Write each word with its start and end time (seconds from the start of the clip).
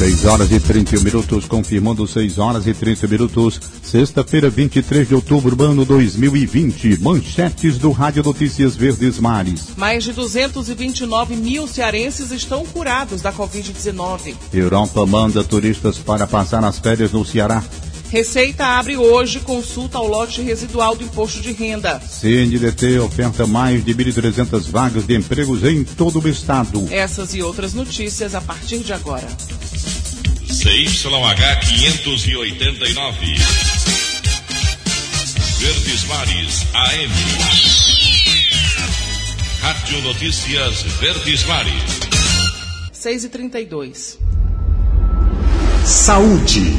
6 0.00 0.24
horas 0.24 0.50
e 0.50 0.58
31 0.58 1.02
minutos, 1.02 1.44
confirmando 1.44 2.08
6 2.08 2.38
horas 2.38 2.66
e 2.66 2.72
30 2.72 3.06
minutos, 3.06 3.60
sexta-feira, 3.82 4.48
23 4.48 5.06
de 5.06 5.14
outubro, 5.14 5.62
ano 5.62 5.84
2020. 5.84 7.02
Manchetes 7.02 7.76
do 7.76 7.90
Rádio 7.90 8.22
Notícias 8.22 8.74
Verdes 8.74 9.18
Mares. 9.18 9.74
Mais 9.76 10.02
de 10.02 10.14
229 10.14 11.36
mil 11.36 11.68
cearenses 11.68 12.30
estão 12.30 12.64
curados 12.64 13.20
da 13.20 13.30
Covid-19. 13.30 14.34
Europa 14.54 15.04
manda 15.04 15.44
turistas 15.44 15.98
para 15.98 16.26
passar 16.26 16.64
as 16.64 16.78
férias 16.78 17.12
no 17.12 17.22
Ceará. 17.22 17.62
Receita 18.10 18.64
abre 18.64 18.96
hoje 18.96 19.38
consulta 19.40 19.98
ao 19.98 20.08
lote 20.08 20.40
residual 20.40 20.96
do 20.96 21.04
imposto 21.04 21.42
de 21.42 21.52
renda. 21.52 22.00
CNDT 22.00 22.98
oferta 23.00 23.46
mais 23.46 23.84
de 23.84 23.94
1.300 23.94 24.70
vagas 24.70 25.06
de 25.06 25.14
empregos 25.14 25.62
em 25.62 25.84
todo 25.84 26.18
o 26.20 26.26
estado. 26.28 26.88
Essas 26.90 27.34
e 27.34 27.42
outras 27.42 27.74
notícias 27.74 28.34
a 28.34 28.40
partir 28.40 28.78
de 28.78 28.94
agora. 28.94 29.28
CYH 30.60 31.56
589. 31.70 33.34
Verdes 35.58 36.04
Mares 36.04 36.66
AM. 36.74 37.10
Rádio 39.62 40.02
Notícias 40.02 40.82
Verdes 41.00 41.44
Mares. 41.46 41.72
6 42.92 43.24
e 43.24 43.28
32 43.30 44.18
Saúde. 45.86 46.78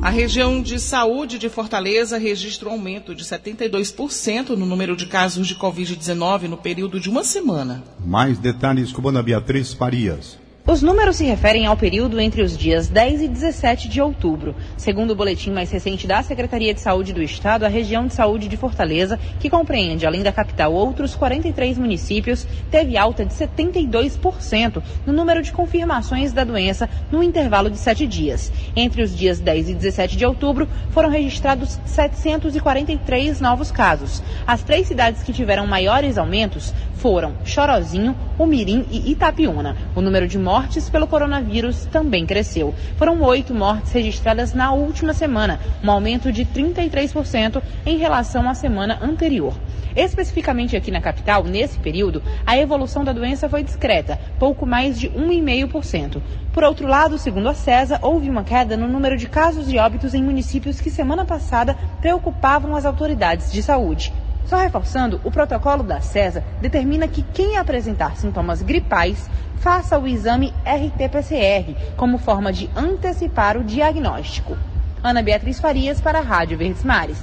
A 0.00 0.08
região 0.08 0.62
de 0.62 0.80
saúde 0.80 1.38
de 1.38 1.50
Fortaleza 1.50 2.16
registra 2.16 2.70
um 2.70 2.72
aumento 2.72 3.14
de 3.14 3.24
72% 3.24 4.56
no 4.56 4.64
número 4.64 4.96
de 4.96 5.04
casos 5.04 5.46
de 5.46 5.54
Covid-19 5.54 6.44
no 6.44 6.56
período 6.56 6.98
de 6.98 7.10
uma 7.10 7.24
semana. 7.24 7.84
Mais 8.02 8.38
detalhes 8.38 8.90
com 8.90 9.06
Ana 9.06 9.22
Beatriz 9.22 9.74
Farias. 9.74 10.40
Os 10.64 10.80
números 10.80 11.16
se 11.16 11.24
referem 11.24 11.66
ao 11.66 11.76
período 11.76 12.20
entre 12.20 12.40
os 12.40 12.56
dias 12.56 12.86
10 12.86 13.22
e 13.22 13.28
17 13.28 13.88
de 13.88 14.00
outubro. 14.00 14.54
Segundo 14.76 15.10
o 15.10 15.14
boletim 15.16 15.50
mais 15.50 15.72
recente 15.72 16.06
da 16.06 16.22
Secretaria 16.22 16.72
de 16.72 16.80
Saúde 16.80 17.12
do 17.12 17.20
Estado, 17.20 17.64
a 17.64 17.68
região 17.68 18.06
de 18.06 18.14
saúde 18.14 18.46
de 18.46 18.56
Fortaleza, 18.56 19.18
que 19.40 19.50
compreende, 19.50 20.06
além 20.06 20.22
da 20.22 20.30
capital, 20.30 20.72
outros 20.72 21.16
43 21.16 21.76
municípios, 21.78 22.46
teve 22.70 22.96
alta 22.96 23.24
de 23.24 23.34
72% 23.34 24.80
no 25.04 25.12
número 25.12 25.42
de 25.42 25.50
confirmações 25.50 26.32
da 26.32 26.44
doença 26.44 26.88
no 27.10 27.24
intervalo 27.24 27.68
de 27.68 27.76
sete 27.76 28.06
dias. 28.06 28.52
Entre 28.76 29.02
os 29.02 29.16
dias 29.16 29.40
10 29.40 29.70
e 29.70 29.74
17 29.74 30.16
de 30.16 30.24
outubro, 30.24 30.68
foram 30.92 31.10
registrados 31.10 31.80
743 31.86 33.40
novos 33.40 33.72
casos. 33.72 34.22
As 34.46 34.62
três 34.62 34.86
cidades 34.86 35.24
que 35.24 35.32
tiveram 35.32 35.66
maiores 35.66 36.16
aumentos 36.16 36.72
foram 36.94 37.34
Chorozinho, 37.44 38.16
Umirim 38.42 38.84
e 38.90 39.12
Itapiúna. 39.12 39.76
O 39.94 40.00
número 40.00 40.26
de 40.26 40.36
mortes 40.36 40.90
pelo 40.90 41.06
coronavírus 41.06 41.84
também 41.86 42.26
cresceu. 42.26 42.74
Foram 42.96 43.22
oito 43.22 43.54
mortes 43.54 43.92
registradas 43.92 44.52
na 44.52 44.72
última 44.72 45.14
semana, 45.14 45.60
um 45.82 45.90
aumento 45.90 46.32
de 46.32 46.44
33% 46.44 47.62
em 47.86 47.98
relação 47.98 48.48
à 48.48 48.54
semana 48.54 48.98
anterior. 49.00 49.54
Especificamente 49.94 50.76
aqui 50.76 50.90
na 50.90 51.00
capital, 51.00 51.44
nesse 51.44 51.78
período, 51.78 52.22
a 52.44 52.58
evolução 52.58 53.04
da 53.04 53.12
doença 53.12 53.48
foi 53.48 53.62
discreta, 53.62 54.18
pouco 54.38 54.66
mais 54.66 54.98
de 54.98 55.08
1,5%. 55.10 56.20
Por 56.52 56.64
outro 56.64 56.88
lado, 56.88 57.18
segundo 57.18 57.48
a 57.48 57.54
CESA, 57.54 57.98
houve 58.02 58.28
uma 58.28 58.42
queda 58.42 58.76
no 58.76 58.88
número 58.88 59.16
de 59.16 59.28
casos 59.28 59.68
de 59.68 59.78
óbitos 59.78 60.14
em 60.14 60.22
municípios 60.22 60.80
que 60.80 60.90
semana 60.90 61.24
passada 61.24 61.76
preocupavam 62.00 62.74
as 62.74 62.84
autoridades 62.84 63.52
de 63.52 63.62
saúde. 63.62 64.12
Só 64.46 64.56
reforçando, 64.56 65.20
o 65.24 65.30
protocolo 65.30 65.82
da 65.82 66.00
CESA 66.00 66.44
determina 66.60 67.08
que 67.08 67.22
quem 67.34 67.56
apresentar 67.56 68.16
sintomas 68.16 68.62
gripais 68.62 69.28
faça 69.58 69.98
o 69.98 70.06
exame 70.06 70.52
RT-PCR 70.64 71.94
como 71.96 72.18
forma 72.18 72.52
de 72.52 72.68
antecipar 72.76 73.56
o 73.56 73.64
diagnóstico. 73.64 74.56
Ana 75.02 75.22
Beatriz 75.22 75.60
Farias 75.60 76.00
para 76.00 76.18
a 76.18 76.22
Rádio 76.22 76.58
Verdes 76.58 76.84
Mares. 76.84 77.18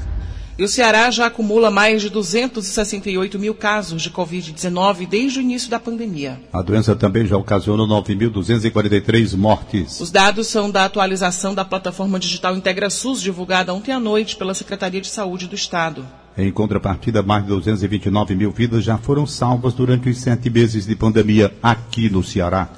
E 0.59 0.63
o 0.63 0.67
Ceará 0.67 1.09
já 1.09 1.27
acumula 1.27 1.71
mais 1.71 2.01
de 2.01 2.09
268 2.09 3.39
mil 3.39 3.55
casos 3.55 4.01
de 4.01 4.11
Covid-19 4.11 5.07
desde 5.07 5.39
o 5.39 5.41
início 5.41 5.69
da 5.69 5.79
pandemia. 5.79 6.37
A 6.51 6.61
doença 6.61 6.93
também 6.97 7.25
já 7.25 7.37
ocasionou 7.37 7.87
9.243 7.87 9.37
mortes. 9.37 10.01
Os 10.01 10.11
dados 10.11 10.47
são 10.47 10.69
da 10.69 10.83
atualização 10.83 11.55
da 11.55 11.63
plataforma 11.63 12.19
digital 12.19 12.57
IntegraSUS, 12.57 13.21
divulgada 13.21 13.73
ontem 13.73 13.93
à 13.93 13.99
noite 14.01 14.35
pela 14.35 14.53
Secretaria 14.53 14.99
de 14.99 15.07
Saúde 15.07 15.47
do 15.47 15.55
Estado. 15.55 16.05
Em 16.41 16.53
contrapartida, 16.53 17.21
mais 17.21 17.43
de 17.43 17.49
229 17.49 18.33
mil 18.33 18.49
vidas 18.49 18.81
já 18.81 18.97
foram 18.97 19.27
salvas 19.27 19.73
durante 19.73 20.09
os 20.09 20.19
sete 20.19 20.49
meses 20.49 20.85
de 20.85 20.95
pandemia 20.95 21.53
aqui 21.61 22.09
no 22.09 22.23
Ceará. 22.23 22.69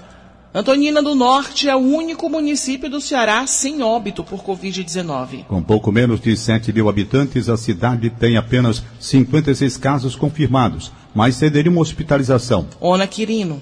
Antonina 0.52 1.00
do 1.04 1.14
Norte 1.14 1.70
é 1.70 1.76
o 1.76 1.80
único 1.80 2.28
município 2.28 2.90
do 2.90 3.00
Ceará 3.00 3.46
sem 3.46 3.84
óbito 3.84 4.24
por 4.24 4.40
Covid-19. 4.44 5.46
Com 5.46 5.62
pouco 5.62 5.92
menos 5.92 6.20
de 6.20 6.36
7 6.36 6.74
mil 6.74 6.90
habitantes, 6.90 7.50
a 7.50 7.56
cidade 7.56 8.10
tem 8.10 8.36
apenas 8.36 8.84
56 9.00 9.78
casos 9.78 10.16
confirmados, 10.16 10.92
mas 11.14 11.36
cederia 11.36 11.72
uma 11.72 11.82
hospitalização. 11.82 12.66
Ona 12.82 13.06
Quirino. 13.06 13.62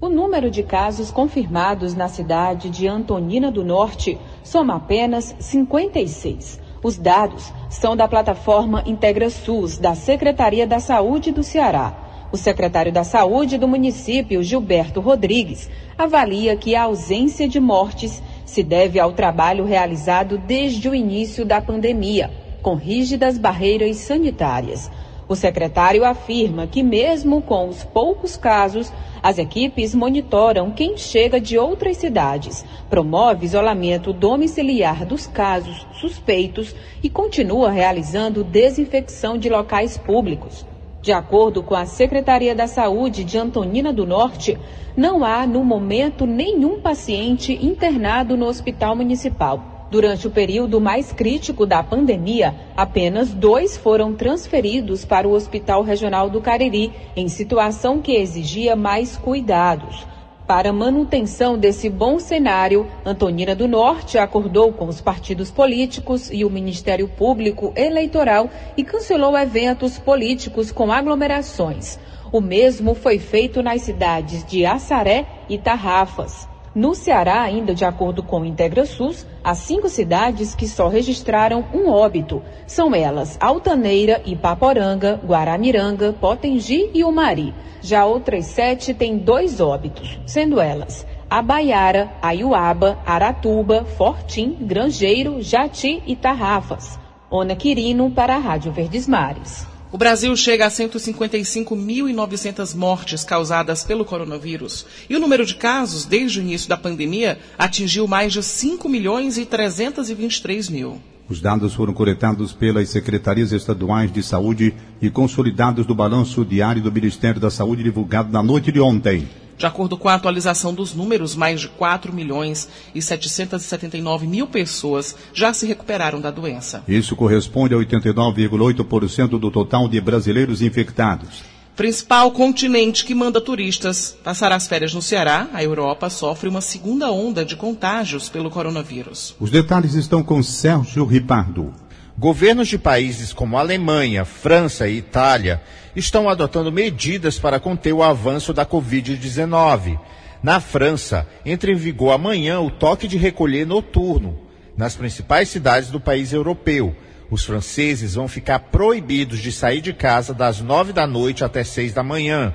O 0.00 0.08
número 0.08 0.50
de 0.50 0.62
casos 0.62 1.10
confirmados 1.10 1.92
na 1.94 2.08
cidade 2.08 2.70
de 2.70 2.88
Antonina 2.88 3.52
do 3.52 3.62
Norte 3.62 4.16
soma 4.42 4.76
apenas 4.76 5.34
56. 5.38 6.64
Os 6.82 6.96
dados 6.96 7.52
são 7.68 7.96
da 7.96 8.06
plataforma 8.06 8.82
IntegraSUS, 8.86 9.78
da 9.78 9.94
Secretaria 9.94 10.66
da 10.66 10.78
Saúde 10.78 11.32
do 11.32 11.42
Ceará. 11.42 11.92
O 12.30 12.36
secretário 12.36 12.92
da 12.92 13.04
Saúde 13.04 13.56
do 13.56 13.68
município, 13.68 14.42
Gilberto 14.42 15.00
Rodrigues, 15.00 15.70
avalia 15.96 16.56
que 16.56 16.74
a 16.74 16.82
ausência 16.82 17.48
de 17.48 17.60
mortes 17.60 18.22
se 18.44 18.62
deve 18.62 18.98
ao 18.98 19.12
trabalho 19.12 19.64
realizado 19.64 20.36
desde 20.36 20.88
o 20.88 20.94
início 20.94 21.44
da 21.44 21.60
pandemia, 21.60 22.30
com 22.62 22.74
rígidas 22.74 23.38
barreiras 23.38 23.96
sanitárias. 23.98 24.90
O 25.28 25.34
secretário 25.34 26.04
afirma 26.04 26.68
que, 26.68 26.84
mesmo 26.84 27.42
com 27.42 27.68
os 27.68 27.82
poucos 27.82 28.36
casos, 28.36 28.92
as 29.20 29.38
equipes 29.38 29.92
monitoram 29.92 30.70
quem 30.70 30.96
chega 30.96 31.40
de 31.40 31.58
outras 31.58 31.96
cidades, 31.96 32.64
promove 32.88 33.44
isolamento 33.44 34.12
domiciliar 34.12 35.04
dos 35.04 35.26
casos 35.26 35.84
suspeitos 36.00 36.76
e 37.02 37.10
continua 37.10 37.70
realizando 37.70 38.44
desinfecção 38.44 39.36
de 39.36 39.48
locais 39.48 39.98
públicos. 39.98 40.64
De 41.02 41.12
acordo 41.12 41.60
com 41.60 41.74
a 41.74 41.86
Secretaria 41.86 42.54
da 42.54 42.68
Saúde 42.68 43.24
de 43.24 43.36
Antonina 43.36 43.92
do 43.92 44.06
Norte, 44.06 44.56
não 44.96 45.24
há, 45.24 45.44
no 45.44 45.64
momento, 45.64 46.24
nenhum 46.24 46.80
paciente 46.80 47.52
internado 47.52 48.36
no 48.36 48.46
Hospital 48.46 48.94
Municipal. 48.94 49.75
Durante 49.88 50.26
o 50.26 50.30
período 50.30 50.80
mais 50.80 51.12
crítico 51.12 51.64
da 51.64 51.80
pandemia, 51.82 52.54
apenas 52.76 53.32
dois 53.32 53.76
foram 53.76 54.14
transferidos 54.14 55.04
para 55.04 55.28
o 55.28 55.32
Hospital 55.32 55.82
Regional 55.82 56.28
do 56.28 56.40
Cariri, 56.40 56.92
em 57.14 57.28
situação 57.28 58.02
que 58.02 58.12
exigia 58.12 58.74
mais 58.74 59.16
cuidados. 59.16 60.04
Para 60.44 60.72
manutenção 60.72 61.56
desse 61.56 61.88
bom 61.88 62.18
cenário, 62.18 62.86
Antonina 63.04 63.54
do 63.54 63.66
Norte 63.68 64.18
acordou 64.18 64.72
com 64.72 64.86
os 64.86 65.00
partidos 65.00 65.50
políticos 65.50 66.30
e 66.32 66.44
o 66.44 66.50
Ministério 66.50 67.08
Público 67.08 67.72
Eleitoral 67.76 68.50
e 68.76 68.84
cancelou 68.84 69.36
eventos 69.36 69.98
políticos 69.98 70.70
com 70.72 70.92
aglomerações. 70.92 71.98
O 72.32 72.40
mesmo 72.40 72.94
foi 72.94 73.18
feito 73.18 73.62
nas 73.62 73.82
cidades 73.82 74.44
de 74.44 74.66
Assaré 74.66 75.26
e 75.48 75.58
Tarrafas. 75.58 76.48
No 76.76 76.94
Ceará, 76.94 77.40
ainda 77.40 77.74
de 77.74 77.86
acordo 77.86 78.22
com 78.22 78.42
o 78.42 78.44
IntegraSUS, 78.44 79.26
há 79.42 79.54
cinco 79.54 79.88
cidades 79.88 80.54
que 80.54 80.68
só 80.68 80.88
registraram 80.88 81.64
um 81.72 81.88
óbito. 81.88 82.42
São 82.66 82.94
elas 82.94 83.38
Altaneira, 83.40 84.20
Ipaporanga, 84.26 85.18
Guaramiranga, 85.24 86.12
Potengi 86.12 86.90
e 86.92 87.02
Umari. 87.02 87.54
Já 87.80 88.04
outras 88.04 88.44
sete 88.44 88.92
têm 88.92 89.16
dois 89.16 89.58
óbitos, 89.58 90.20
sendo 90.26 90.60
elas 90.60 91.06
Abaiara, 91.30 92.12
Aiuaba, 92.20 92.98
Aratuba, 93.06 93.86
Fortim, 93.96 94.58
Grangeiro, 94.60 95.40
Jati 95.40 96.02
e 96.06 96.14
Tarrafas. 96.14 96.98
Ona 97.30 97.56
Quirino 97.56 98.10
para 98.10 98.36
a 98.36 98.38
Rádio 98.38 98.70
Verdes 98.70 99.08
Mares. 99.08 99.75
O 99.96 99.98
Brasil 99.98 100.36
chega 100.36 100.66
a 100.66 100.68
155.900 100.68 102.74
mortes 102.74 103.24
causadas 103.24 103.82
pelo 103.82 104.04
coronavírus. 104.04 104.84
E 105.08 105.16
o 105.16 105.18
número 105.18 105.46
de 105.46 105.54
casos, 105.54 106.04
desde 106.04 106.38
o 106.38 106.42
início 106.42 106.68
da 106.68 106.76
pandemia, 106.76 107.38
atingiu 107.56 108.06
mais 108.06 108.30
de 108.30 108.42
5 108.42 108.90
milhões 108.90 109.38
e 109.38 109.46
323 109.46 110.68
mil. 110.68 111.00
Os 111.26 111.40
dados 111.40 111.72
foram 111.72 111.94
coletados 111.94 112.52
pelas 112.52 112.90
secretarias 112.90 113.52
estaduais 113.52 114.12
de 114.12 114.22
saúde 114.22 114.74
e 115.00 115.08
consolidados 115.08 115.86
do 115.86 115.94
balanço 115.94 116.44
diário 116.44 116.82
do 116.82 116.92
Ministério 116.92 117.40
da 117.40 117.48
Saúde 117.48 117.82
divulgado 117.82 118.30
na 118.30 118.42
noite 118.42 118.70
de 118.70 118.80
ontem. 118.80 119.26
De 119.58 119.64
acordo 119.64 119.96
com 119.96 120.08
a 120.08 120.14
atualização 120.14 120.74
dos 120.74 120.94
números, 120.94 121.34
mais 121.34 121.60
de 121.60 121.68
4 121.68 122.12
milhões 122.12 122.68
e 122.94 123.00
779 123.00 124.26
mil 124.26 124.46
pessoas 124.46 125.16
já 125.32 125.52
se 125.54 125.66
recuperaram 125.66 126.20
da 126.20 126.30
doença. 126.30 126.82
Isso 126.86 127.16
corresponde 127.16 127.74
a 127.74 127.78
89,8% 127.78 129.38
do 129.38 129.50
total 129.50 129.88
de 129.88 130.00
brasileiros 130.00 130.60
infectados. 130.60 131.56
Principal 131.76 132.30
continente 132.30 133.04
que 133.04 133.14
manda 133.14 133.38
turistas 133.38 134.16
passar 134.24 134.50
as 134.50 134.66
férias 134.66 134.94
no 134.94 135.02
Ceará, 135.02 135.46
a 135.52 135.62
Europa 135.62 136.08
sofre 136.08 136.48
uma 136.48 136.62
segunda 136.62 137.10
onda 137.10 137.44
de 137.44 137.54
contágios 137.54 138.30
pelo 138.30 138.50
coronavírus. 138.50 139.36
Os 139.38 139.50
detalhes 139.50 139.92
estão 139.92 140.22
com 140.22 140.42
Sérgio 140.42 141.04
Ripardo. 141.04 141.74
Governos 142.18 142.68
de 142.68 142.78
países 142.78 143.34
como 143.34 143.58
Alemanha, 143.58 144.24
França 144.24 144.88
e 144.88 144.96
Itália 144.96 145.60
estão 145.94 146.30
adotando 146.30 146.72
medidas 146.72 147.38
para 147.38 147.60
conter 147.60 147.92
o 147.92 148.02
avanço 148.02 148.54
da 148.54 148.64
Covid-19. 148.64 150.00
Na 150.42 150.58
França, 150.58 151.28
entra 151.44 151.70
em 151.70 151.74
vigor 151.74 152.12
amanhã 152.12 152.58
o 152.60 152.70
toque 152.70 153.06
de 153.06 153.18
recolher 153.18 153.66
noturno 153.66 154.40
nas 154.74 154.94
principais 154.94 155.50
cidades 155.50 155.90
do 155.90 156.00
país 156.00 156.32
europeu. 156.32 156.96
Os 157.30 157.44
franceses 157.44 158.14
vão 158.14 158.28
ficar 158.28 158.60
proibidos 158.60 159.40
de 159.40 159.52
sair 159.52 159.82
de 159.82 159.92
casa 159.92 160.32
das 160.32 160.62
nove 160.62 160.94
da 160.94 161.06
noite 161.06 161.44
até 161.44 161.62
seis 161.64 161.92
da 161.92 162.02
manhã. 162.02 162.54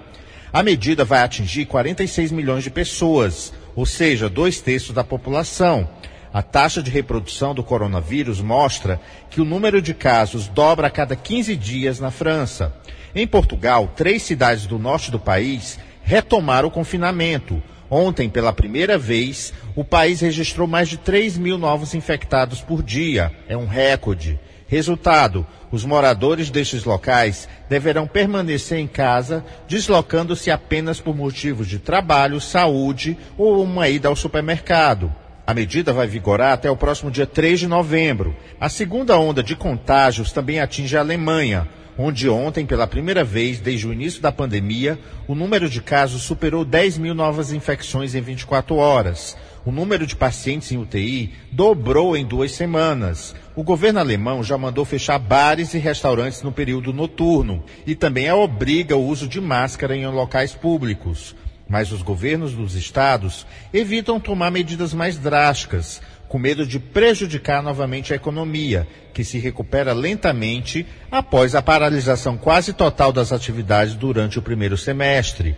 A 0.51 0.63
medida 0.63 1.05
vai 1.05 1.21
atingir 1.21 1.65
46 1.65 2.31
milhões 2.31 2.63
de 2.63 2.71
pessoas, 2.71 3.53
ou 3.75 3.85
seja, 3.85 4.27
dois 4.27 4.59
terços 4.59 4.95
da 4.95 5.03
população. 5.03 5.87
A 6.33 6.41
taxa 6.41 6.81
de 6.81 6.89
reprodução 6.89 7.53
do 7.53 7.61
coronavírus 7.61 8.39
mostra 8.39 9.01
que 9.29 9.41
o 9.41 9.45
número 9.45 9.81
de 9.81 9.93
casos 9.93 10.47
dobra 10.47 10.87
a 10.87 10.89
cada 10.89 11.13
15 11.13 11.55
dias 11.57 11.99
na 11.99 12.09
França. 12.09 12.73
Em 13.13 13.27
Portugal, 13.27 13.91
três 13.95 14.21
cidades 14.23 14.65
do 14.65 14.79
norte 14.79 15.11
do 15.11 15.19
país 15.19 15.77
retomaram 16.03 16.69
o 16.69 16.71
confinamento. 16.71 17.61
Ontem, 17.89 18.29
pela 18.29 18.53
primeira 18.53 18.97
vez, 18.97 19.53
o 19.75 19.83
país 19.83 20.21
registrou 20.21 20.65
mais 20.65 20.87
de 20.87 20.97
3 20.97 21.37
mil 21.37 21.57
novos 21.57 21.93
infectados 21.93 22.61
por 22.61 22.81
dia. 22.81 23.33
É 23.49 23.57
um 23.57 23.67
recorde. 23.67 24.39
Resultado: 24.65 25.45
os 25.69 25.83
moradores 25.83 26.49
destes 26.49 26.85
locais 26.85 27.49
deverão 27.67 28.07
permanecer 28.07 28.79
em 28.79 28.87
casa, 28.87 29.43
deslocando-se 29.67 30.49
apenas 30.49 31.01
por 31.01 31.13
motivos 31.13 31.67
de 31.67 31.77
trabalho, 31.77 32.39
saúde 32.39 33.17
ou 33.37 33.61
uma 33.61 33.89
ida 33.89 34.07
ao 34.07 34.15
supermercado. 34.15 35.13
A 35.45 35.53
medida 35.53 35.91
vai 35.91 36.07
vigorar 36.07 36.53
até 36.53 36.69
o 36.69 36.77
próximo 36.77 37.11
dia 37.11 37.25
3 37.25 37.61
de 37.61 37.67
novembro. 37.67 38.35
A 38.59 38.69
segunda 38.69 39.17
onda 39.17 39.43
de 39.43 39.55
contágios 39.55 40.31
também 40.31 40.59
atinge 40.59 40.95
a 40.95 41.01
Alemanha 41.01 41.67
onde 41.97 42.29
ontem, 42.29 42.65
pela 42.65 42.87
primeira 42.87 43.23
vez 43.23 43.59
desde 43.59 43.87
o 43.87 43.93
início 43.93 44.21
da 44.21 44.31
pandemia, 44.31 44.97
o 45.27 45.35
número 45.35 45.69
de 45.69 45.81
casos 45.81 46.23
superou 46.23 46.63
10 46.65 46.97
mil 46.97 47.13
novas 47.13 47.51
infecções 47.51 48.15
em 48.15 48.21
24 48.21 48.75
horas. 48.75 49.37
O 49.63 49.71
número 49.71 50.07
de 50.07 50.15
pacientes 50.15 50.71
em 50.71 50.77
UTI 50.77 51.31
dobrou 51.51 52.17
em 52.17 52.25
duas 52.25 52.53
semanas. 52.53 53.35
O 53.55 53.63
governo 53.63 53.99
alemão 53.99 54.43
já 54.43 54.57
mandou 54.57 54.83
fechar 54.83 55.19
bares 55.19 55.73
e 55.75 55.77
restaurantes 55.77 56.41
no 56.41 56.51
período 56.51 56.91
noturno 56.91 57.63
e 57.85 57.93
também 57.93 58.31
obriga 58.31 58.95
o 58.95 59.05
uso 59.05 59.27
de 59.27 59.39
máscara 59.39 59.95
em 59.95 60.07
locais 60.07 60.53
públicos. 60.53 61.35
Mas 61.71 61.93
os 61.93 62.01
governos 62.01 62.51
dos 62.51 62.75
estados 62.75 63.47
evitam 63.73 64.19
tomar 64.19 64.51
medidas 64.51 64.93
mais 64.93 65.17
drásticas, 65.17 66.01
com 66.27 66.37
medo 66.37 66.67
de 66.67 66.77
prejudicar 66.77 67.63
novamente 67.63 68.11
a 68.11 68.17
economia, 68.17 68.85
que 69.13 69.23
se 69.23 69.39
recupera 69.39 69.93
lentamente 69.93 70.85
após 71.09 71.55
a 71.55 71.61
paralisação 71.61 72.35
quase 72.37 72.73
total 72.73 73.13
das 73.13 73.31
atividades 73.31 73.95
durante 73.95 74.37
o 74.37 74.41
primeiro 74.41 74.77
semestre. 74.77 75.55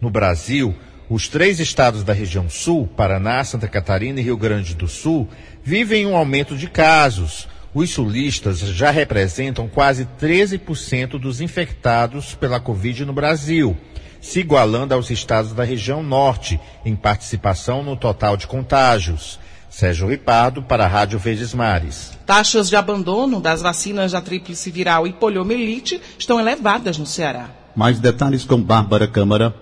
No 0.00 0.10
Brasil, 0.10 0.76
os 1.10 1.26
três 1.26 1.58
estados 1.58 2.04
da 2.04 2.12
região 2.12 2.48
sul, 2.48 2.86
Paraná, 2.86 3.42
Santa 3.42 3.66
Catarina 3.66 4.20
e 4.20 4.22
Rio 4.22 4.36
Grande 4.36 4.76
do 4.76 4.86
Sul, 4.86 5.28
vivem 5.64 6.06
um 6.06 6.16
aumento 6.16 6.56
de 6.56 6.68
casos. 6.68 7.48
Os 7.74 7.90
sulistas 7.90 8.60
já 8.60 8.92
representam 8.92 9.66
quase 9.66 10.06
13% 10.20 11.18
dos 11.18 11.40
infectados 11.40 12.36
pela 12.36 12.60
Covid 12.60 13.04
no 13.04 13.12
Brasil, 13.12 13.76
se 14.20 14.40
igualando 14.40 14.94
aos 14.94 15.10
estados 15.10 15.52
da 15.52 15.64
região 15.64 16.02
norte, 16.02 16.60
em 16.84 16.94
participação 16.96 17.82
no 17.82 17.96
total 17.96 18.36
de 18.36 18.46
contágios. 18.46 19.38
Sérgio 19.70 20.08
Ripardo, 20.08 20.62
para 20.62 20.84
a 20.84 20.88
Rádio 20.88 21.18
Verdes 21.18 21.52
Mares. 21.52 22.12
Taxas 22.24 22.68
de 22.68 22.76
abandono 22.76 23.40
das 23.40 23.60
vacinas 23.60 24.12
da 24.12 24.20
tríplice 24.20 24.70
viral 24.70 25.06
e 25.06 25.12
poliomielite 25.12 26.00
estão 26.18 26.40
elevadas 26.40 26.96
no 26.96 27.06
Ceará. 27.06 27.50
Mais 27.76 28.00
detalhes 28.00 28.44
com 28.44 28.60
Bárbara 28.60 29.06
Câmara. 29.06 29.54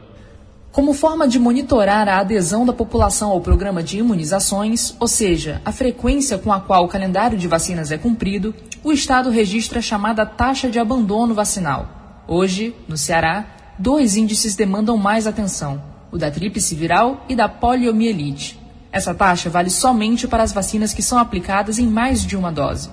Como 0.70 0.92
forma 0.92 1.26
de 1.26 1.38
monitorar 1.38 2.08
a 2.08 2.20
adesão 2.20 2.64
da 2.64 2.72
população 2.72 3.30
ao 3.30 3.40
programa 3.40 3.82
de 3.82 3.98
imunizações, 3.98 4.94
ou 5.00 5.08
seja, 5.08 5.60
a 5.64 5.72
frequência 5.72 6.38
com 6.38 6.52
a 6.52 6.60
qual 6.60 6.84
o 6.84 6.88
calendário 6.88 7.36
de 7.36 7.48
vacinas 7.48 7.90
é 7.90 7.98
cumprido, 7.98 8.54
o 8.84 8.92
Estado 8.92 9.30
registra 9.30 9.78
a 9.78 9.82
chamada 9.82 10.24
taxa 10.24 10.68
de 10.68 10.78
abandono 10.78 11.34
vacinal. 11.34 12.22
Hoje, 12.28 12.74
no 12.86 12.96
Ceará, 12.96 13.55
dois 13.78 14.16
índices 14.16 14.56
demandam 14.56 14.96
mais 14.96 15.26
atenção: 15.26 15.82
o 16.10 16.18
da 16.18 16.30
tríplice 16.30 16.74
viral 16.74 17.24
e 17.28 17.36
da 17.36 17.48
poliomielite. 17.48 18.58
Essa 18.90 19.14
taxa 19.14 19.50
vale 19.50 19.70
somente 19.70 20.26
para 20.26 20.42
as 20.42 20.52
vacinas 20.52 20.94
que 20.94 21.02
são 21.02 21.18
aplicadas 21.18 21.78
em 21.78 21.86
mais 21.86 22.24
de 22.24 22.36
uma 22.36 22.50
dose. 22.50 22.88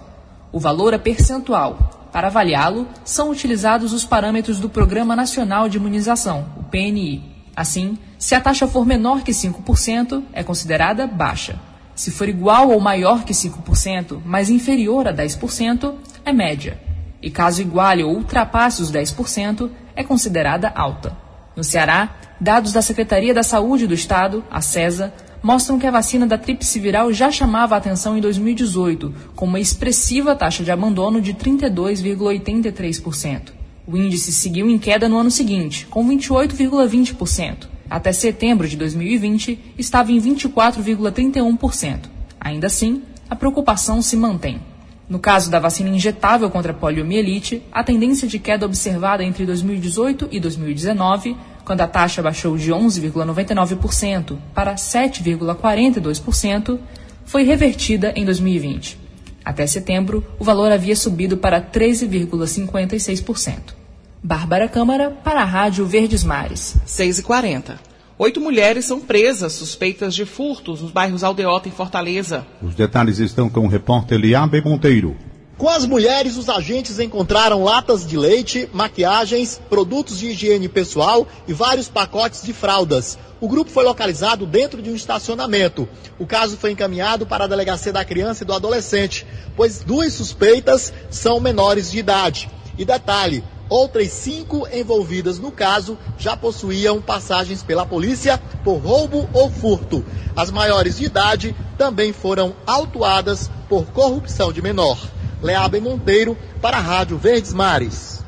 O 0.51 0.59
valor 0.59 0.93
é 0.93 0.97
percentual. 0.97 2.09
Para 2.11 2.27
avaliá-lo, 2.27 2.87
são 3.03 3.31
utilizados 3.31 3.91
os 3.91 4.05
parâmetros 4.05 4.59
do 4.59 4.69
Programa 4.69 5.15
Nacional 5.15 5.67
de 5.67 5.77
Imunização, 5.77 6.45
o 6.57 6.63
PNI. 6.63 7.23
Assim, 7.55 7.97
se 8.19 8.35
a 8.35 8.41
taxa 8.41 8.67
for 8.67 8.85
menor 8.85 9.23
que 9.23 9.31
5%, 9.31 10.23
é 10.31 10.43
considerada 10.43 11.07
baixa. 11.07 11.59
Se 11.95 12.11
for 12.11 12.27
igual 12.27 12.69
ou 12.69 12.79
maior 12.79 13.23
que 13.23 13.33
5%, 13.33 14.21
mas 14.25 14.49
inferior 14.49 15.07
a 15.07 15.13
10%, 15.13 15.93
é 16.25 16.33
média. 16.33 16.79
E 17.21 17.29
caso 17.29 17.61
iguale 17.61 18.03
ou 18.03 18.15
ultrapasse 18.15 18.81
os 18.81 18.91
10%, 18.91 19.69
é 19.95 20.03
considerada 20.03 20.71
alta. 20.75 21.15
No 21.55 21.63
Ceará, 21.63 22.15
dados 22.39 22.73
da 22.73 22.81
Secretaria 22.81 23.33
da 23.33 23.43
Saúde 23.43 23.85
do 23.85 23.93
Estado, 23.93 24.43
a 24.49 24.59
CESA, 24.59 25.13
mostram 25.43 25.77
que 25.77 25.85
a 25.85 25.91
vacina 25.91 26.25
da 26.25 26.37
tríplice 26.37 26.79
viral 26.79 27.11
já 27.11 27.29
chamava 27.29 27.75
a 27.75 27.77
atenção 27.77 28.17
em 28.17 28.21
2018, 28.21 29.13
com 29.35 29.45
uma 29.45 29.59
expressiva 29.59 30.33
taxa 30.35 30.63
de 30.63 30.71
abandono 30.71 31.21
de 31.21 31.33
32,83%. 31.33 33.51
O 33.85 33.97
índice 33.97 34.31
seguiu 34.31 34.69
em 34.69 34.79
queda 34.79 35.09
no 35.09 35.17
ano 35.17 35.29
seguinte, 35.29 35.85
com 35.87 36.07
28,20%. 36.07 37.67
Até 37.89 38.13
setembro 38.13 38.65
de 38.67 38.77
2020, 38.77 39.75
estava 39.77 40.11
em 40.11 40.19
24,31%. 40.19 41.99
Ainda 42.39 42.67
assim, 42.67 43.03
a 43.29 43.35
preocupação 43.35 44.01
se 44.01 44.15
mantém. 44.15 44.61
No 45.09 45.19
caso 45.19 45.51
da 45.51 45.59
vacina 45.59 45.89
injetável 45.89 46.49
contra 46.49 46.71
a 46.71 46.75
poliomielite, 46.75 47.61
a 47.71 47.83
tendência 47.83 48.27
de 48.27 48.39
queda 48.39 48.65
observada 48.65 49.23
entre 49.23 49.45
2018 49.45 50.29
e 50.31 50.39
2019 50.39 51.35
quando 51.63 51.81
a 51.81 51.87
taxa 51.87 52.21
baixou 52.21 52.55
de 52.57 52.71
11,99% 52.71 54.37
para 54.53 54.75
7,42%, 54.75 56.77
foi 57.25 57.43
revertida 57.43 58.13
em 58.15 58.23
2020. 58.25 58.99
Até 59.43 59.65
setembro, 59.67 60.25
o 60.39 60.43
valor 60.43 60.71
havia 60.71 60.95
subido 60.95 61.37
para 61.37 61.59
13,56%. 61.61 63.73
Bárbara 64.21 64.69
Câmara, 64.69 65.09
para 65.11 65.41
a 65.41 65.45
Rádio 65.45 65.85
Verdes 65.85 66.23
Mares. 66.23 66.77
6h40. 66.87 67.77
Oito 68.23 68.39
mulheres 68.39 68.85
são 68.85 69.01
presas 69.01 69.51
suspeitas 69.51 70.15
de 70.15 70.23
furtos 70.23 70.81
nos 70.81 70.91
bairros 70.91 71.25
Aldeota 71.25 71.67
e 71.67 71.71
Fortaleza. 71.73 72.47
Os 72.61 72.73
detalhes 72.73 73.19
estão 73.19 73.49
com 73.49 73.65
o 73.65 73.67
repórter 73.67 74.17
Liabe 74.17 74.63
Monteiro. 74.63 75.17
Com 75.57 75.67
as 75.67 75.85
mulheres, 75.85 76.37
os 76.37 76.47
agentes 76.47 76.99
encontraram 76.99 77.65
latas 77.65 78.07
de 78.07 78.17
leite, 78.17 78.69
maquiagens, 78.71 79.59
produtos 79.69 80.17
de 80.17 80.27
higiene 80.27 80.69
pessoal 80.69 81.27
e 81.49 81.51
vários 81.51 81.89
pacotes 81.89 82.41
de 82.43 82.53
fraldas. 82.53 83.19
O 83.41 83.47
grupo 83.49 83.69
foi 83.69 83.83
localizado 83.83 84.45
dentro 84.45 84.81
de 84.81 84.89
um 84.89 84.95
estacionamento. 84.95 85.85
O 86.17 86.25
caso 86.25 86.55
foi 86.55 86.71
encaminhado 86.71 87.25
para 87.25 87.43
a 87.43 87.47
Delegacia 87.47 87.91
da 87.91 88.05
Criança 88.05 88.45
e 88.45 88.47
do 88.47 88.53
Adolescente, 88.53 89.27
pois 89.53 89.83
duas 89.83 90.13
suspeitas 90.13 90.93
são 91.09 91.41
menores 91.41 91.91
de 91.91 91.99
idade. 91.99 92.49
E 92.77 92.85
detalhe: 92.85 93.43
outras 93.73 94.11
cinco 94.11 94.67
envolvidas 94.71 95.39
no 95.39 95.51
caso 95.51 95.97
já 96.15 96.37
possuíam 96.37 97.01
passagens 97.01 97.63
pela 97.63 97.87
polícia 97.87 98.39
por 98.63 98.77
roubo 98.77 99.27
ou 99.33 99.49
furto. 99.49 100.05
As 100.35 100.51
maiores 100.51 100.97
de 100.97 101.05
idade 101.05 101.55
também 101.75 102.13
foram 102.13 102.53
autuadas 102.67 103.49
por 103.67 103.85
corrupção 103.85 104.53
de 104.53 104.61
menor. 104.61 104.99
Leaben 105.41 105.81
Monteiro, 105.81 106.37
para 106.61 106.77
a 106.77 106.81
Rádio 106.81 107.17
Verdes 107.17 107.51
Mares. 107.51 108.22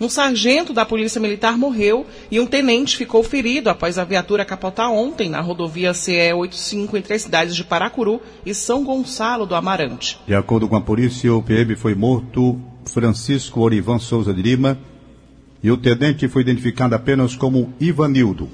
Um 0.00 0.08
sargento 0.08 0.72
da 0.72 0.84
Polícia 0.84 1.20
Militar 1.20 1.56
morreu 1.56 2.04
e 2.30 2.40
um 2.40 2.46
tenente 2.46 2.96
ficou 2.96 3.22
ferido 3.22 3.70
após 3.70 3.96
a 3.96 4.04
viatura 4.04 4.44
capotar 4.44 4.90
ontem 4.90 5.30
na 5.30 5.40
rodovia 5.40 5.94
CE 5.94 6.32
85 6.32 6.96
entre 6.96 7.14
as 7.14 7.22
cidades 7.22 7.54
de 7.54 7.62
Paracuru 7.62 8.20
e 8.44 8.52
São 8.52 8.82
Gonçalo 8.82 9.46
do 9.46 9.54
Amarante. 9.54 10.18
De 10.26 10.34
acordo 10.34 10.68
com 10.68 10.76
a 10.76 10.80
polícia, 10.80 11.32
o 11.32 11.42
PM 11.42 11.76
foi 11.76 11.94
morto 11.94 12.58
Francisco 12.86 13.60
Orivan 13.60 13.98
Souza 13.98 14.34
de 14.34 14.42
Lima 14.42 14.78
e 15.62 15.70
o 15.70 15.76
tenente 15.76 16.26
foi 16.28 16.42
identificado 16.42 16.94
apenas 16.94 17.36
como 17.36 17.72
Ivanildo. 17.80 18.48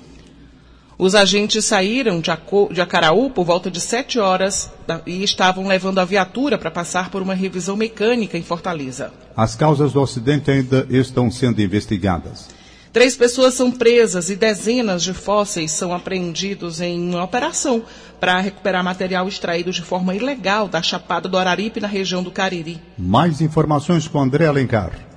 Os 1.00 1.14
agentes 1.14 1.64
saíram 1.64 2.21
de, 2.21 2.30
Acaraú 2.78 3.30
por 3.30 3.42
volta 3.42 3.71
de 3.71 3.80
7 3.80 4.19
horas 4.19 4.71
e 5.07 5.25
estavam 5.25 5.66
levando 5.66 5.99
a 5.99 6.04
viatura 6.04 6.59
para 6.59 6.71
passar 6.71 7.09
por 7.11 7.23
uma 7.23 7.33
revisão 7.33 7.75
mecânica 7.75 8.37
em 8.37 8.42
Fortaleza. 8.42 9.11
As 9.35 9.57
causas 9.57 9.95
do 9.95 10.02
acidente 10.02 10.50
ainda 10.50 10.87
estão 10.90 11.30
sendo 11.30 11.62
investigadas. 11.62 12.49
Três 12.92 13.16
pessoas 13.16 13.54
são 13.54 13.71
presas 13.71 14.28
e 14.28 14.37
dezenas 14.37 15.02
de 15.02 15.14
fósseis 15.14 15.71
são 15.71 15.95
apreendidos 15.95 16.83
em 16.83 17.14
uma 17.14 17.25
operação 17.25 17.83
para 18.21 18.38
recuperar 18.38 18.85
material 18.85 19.26
extraído 19.26 19.71
de 19.71 19.80
forma 19.80 20.14
ilegal 20.14 20.69
da 20.69 20.83
Chapada 20.83 21.30
do 21.30 21.38
Araripe, 21.38 21.80
na 21.80 21.88
região 21.88 22.23
do 22.23 22.30
Cariri. 22.30 22.78
Mais 22.99 23.40
informações 23.40 24.07
com 24.07 24.21
André 24.21 24.47
Alencar. 24.47 25.09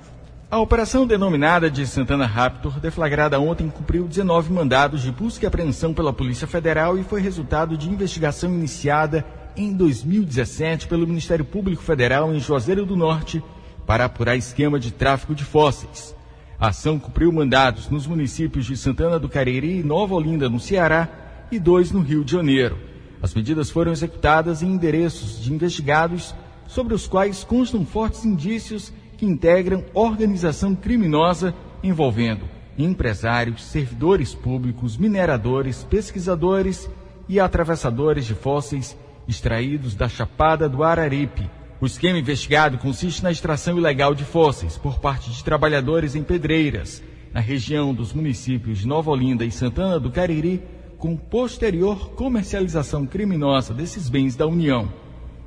A 0.54 0.60
operação 0.60 1.04
denominada 1.04 1.68
de 1.68 1.84
Santana 1.84 2.26
Raptor, 2.26 2.78
deflagrada 2.78 3.40
ontem, 3.40 3.68
cumpriu 3.68 4.06
19 4.06 4.52
mandados 4.52 5.02
de 5.02 5.10
busca 5.10 5.44
e 5.44 5.48
apreensão 5.48 5.92
pela 5.92 6.12
Polícia 6.12 6.46
Federal 6.46 6.96
e 6.96 7.02
foi 7.02 7.20
resultado 7.20 7.76
de 7.76 7.90
investigação 7.90 8.54
iniciada 8.54 9.26
em 9.56 9.72
2017 9.72 10.86
pelo 10.86 11.08
Ministério 11.08 11.44
Público 11.44 11.82
Federal 11.82 12.32
em 12.32 12.38
Juazeiro 12.38 12.86
do 12.86 12.94
Norte 12.94 13.42
para 13.84 14.04
apurar 14.04 14.36
esquema 14.36 14.78
de 14.78 14.92
tráfico 14.92 15.34
de 15.34 15.44
fósseis. 15.44 16.14
A 16.56 16.68
ação 16.68 17.00
cumpriu 17.00 17.32
mandados 17.32 17.90
nos 17.90 18.06
municípios 18.06 18.64
de 18.64 18.76
Santana 18.76 19.18
do 19.18 19.28
Cariri 19.28 19.80
e 19.80 19.82
Nova 19.82 20.14
Olinda, 20.14 20.48
no 20.48 20.60
Ceará, 20.60 21.08
e 21.50 21.58
dois 21.58 21.90
no 21.90 22.00
Rio 22.00 22.24
de 22.24 22.30
Janeiro. 22.30 22.78
As 23.20 23.34
medidas 23.34 23.70
foram 23.70 23.90
executadas 23.90 24.62
em 24.62 24.68
endereços 24.68 25.42
de 25.42 25.52
investigados 25.52 26.32
sobre 26.68 26.94
os 26.94 27.08
quais 27.08 27.42
constam 27.42 27.84
fortes 27.84 28.24
indícios 28.24 28.92
que 29.16 29.26
integram 29.26 29.84
organização 29.94 30.74
criminosa 30.74 31.54
envolvendo 31.82 32.54
empresários, 32.78 33.64
servidores 33.64 34.34
públicos, 34.34 34.96
mineradores, 34.96 35.84
pesquisadores 35.84 36.90
e 37.28 37.38
atravessadores 37.38 38.26
de 38.26 38.34
fósseis 38.34 38.96
extraídos 39.26 39.94
da 39.94 40.08
Chapada 40.08 40.68
do 40.68 40.82
Araripe. 40.82 41.48
O 41.80 41.86
esquema 41.86 42.18
investigado 42.18 42.78
consiste 42.78 43.22
na 43.22 43.30
extração 43.30 43.76
ilegal 43.76 44.14
de 44.14 44.24
fósseis 44.24 44.76
por 44.76 44.98
parte 44.98 45.30
de 45.30 45.44
trabalhadores 45.44 46.14
em 46.14 46.22
pedreiras, 46.22 47.02
na 47.32 47.40
região 47.40 47.92
dos 47.92 48.12
municípios 48.12 48.78
de 48.78 48.86
Nova 48.86 49.10
Olinda 49.10 49.44
e 49.44 49.50
Santana 49.50 49.98
do 49.98 50.10
Cariri, 50.10 50.62
com 50.98 51.16
posterior 51.16 52.10
comercialização 52.10 53.06
criminosa 53.06 53.74
desses 53.74 54.08
bens 54.08 54.36
da 54.36 54.46
União. 54.46 54.90